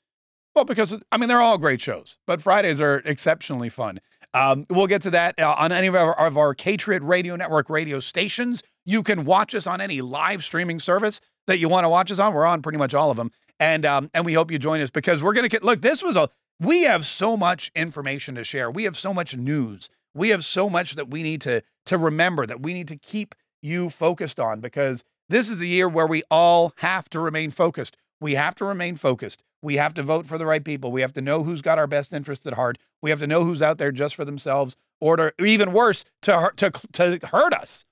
well, 0.56 0.66
because 0.66 0.96
I 1.12 1.18
mean 1.18 1.30
they're 1.30 1.42
all 1.42 1.58
great 1.58 1.82
shows, 1.82 2.18
but 2.26 2.42
Fridays 2.42 2.80
are 2.80 3.02
exceptionally 3.06 3.70
fun. 3.70 4.00
Um, 4.34 4.66
we'll 4.70 4.88
get 4.88 5.02
to 5.04 5.12
that 5.12 5.40
uh, 5.40 5.56
on 5.58 5.72
any 5.72 5.88
of 5.88 5.96
our, 5.96 6.18
of 6.20 6.38
our 6.38 6.54
Patriot 6.54 7.04
Radio 7.04 7.36
Network 7.36 7.70
radio 7.70 8.00
stations. 8.00 8.64
You 8.86 9.02
can 9.02 9.24
watch 9.24 9.56
us 9.56 9.66
on 9.66 9.80
any 9.80 10.02
live 10.02 10.44
streaming 10.44 10.80
service 10.80 11.22
that 11.48 11.58
you 11.58 11.70
want 11.70 11.86
to 11.86 11.90
watch 11.90 12.12
us 12.12 12.20
on. 12.20 12.34
We're 12.34 12.46
on 12.46 12.62
pretty 12.62 12.78
much 12.78 12.94
all 12.94 13.12
of 13.12 13.18
them, 13.18 13.32
and 13.60 13.86
um, 13.86 14.10
and 14.14 14.26
we 14.26 14.34
hope 14.34 14.52
you 14.52 14.60
join 14.60 14.82
us 14.82 14.90
because 14.90 15.22
we're 15.22 15.34
going 15.34 15.44
to 15.44 15.50
get 15.50 15.64
look. 15.64 15.82
This 15.82 16.02
was 16.02 16.16
a 16.16 16.30
we 16.60 16.84
have 16.84 17.06
so 17.06 17.36
much 17.36 17.72
information 17.76 18.36
to 18.36 18.44
share. 18.44 18.70
We 18.72 18.84
have 18.84 18.98
so 18.98 19.14
much 19.14 19.36
news. 19.36 19.90
We 20.14 20.30
have 20.30 20.46
so 20.46 20.70
much 20.70 20.96
that 20.96 21.10
we 21.10 21.24
need 21.24 21.42
to 21.42 21.62
to 21.88 21.98
remember 21.98 22.46
that 22.46 22.62
we 22.62 22.74
need 22.74 22.88
to 22.88 22.98
keep 22.98 23.36
you 23.62 23.90
focused 23.90 24.40
on 24.40 24.60
because 24.60 25.04
this 25.30 25.50
is 25.50 25.62
a 25.62 25.68
year 25.68 25.88
where 25.90 26.08
we 26.08 26.24
all 26.32 26.74
have 26.78 27.10
to 27.10 27.20
remain 27.20 27.52
focused. 27.52 27.98
We 28.22 28.36
have 28.36 28.56
to 28.56 28.66
remain 28.66 28.96
focused. 28.96 29.44
We 29.62 29.76
have 29.76 29.94
to 29.96 30.04
vote 30.04 30.26
for 30.26 30.38
the 30.38 30.46
right 30.46 30.64
people. 30.64 30.92
We 30.92 31.02
have 31.02 31.14
to 31.14 31.22
know 31.22 31.44
who's 31.44 31.62
got 31.62 31.80
our 31.80 31.88
best 31.88 32.14
interests 32.14 32.46
at 32.46 32.54
heart. 32.54 32.78
We 33.02 33.10
have 33.10 33.20
to 33.20 33.28
know 33.28 33.44
who's 33.44 33.62
out 33.62 33.78
there 33.78 33.92
just 33.92 34.16
for 34.16 34.24
themselves 34.26 34.78
or 35.02 35.18
to, 35.18 35.34
even 35.40 35.74
worse 35.74 36.06
to 36.24 36.52
to 36.58 36.72
to 36.94 37.20
hurt 37.32 37.54
us. 37.54 37.86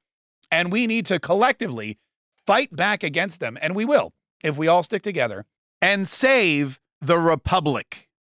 And 0.52 0.72
we 0.72 0.88
need 0.88 1.06
to 1.08 1.20
collectively 1.20 1.98
fight 2.46 2.76
back 2.76 3.04
against 3.04 3.40
them 3.40 3.58
and 3.62 3.76
we 3.76 3.86
will 3.86 4.14
if 4.44 4.58
we 4.58 4.68
all 4.68 4.84
stick 4.84 5.02
together 5.02 5.46
and 5.82 6.08
save 6.08 6.80
the 7.02 7.18
republic. 7.18 8.03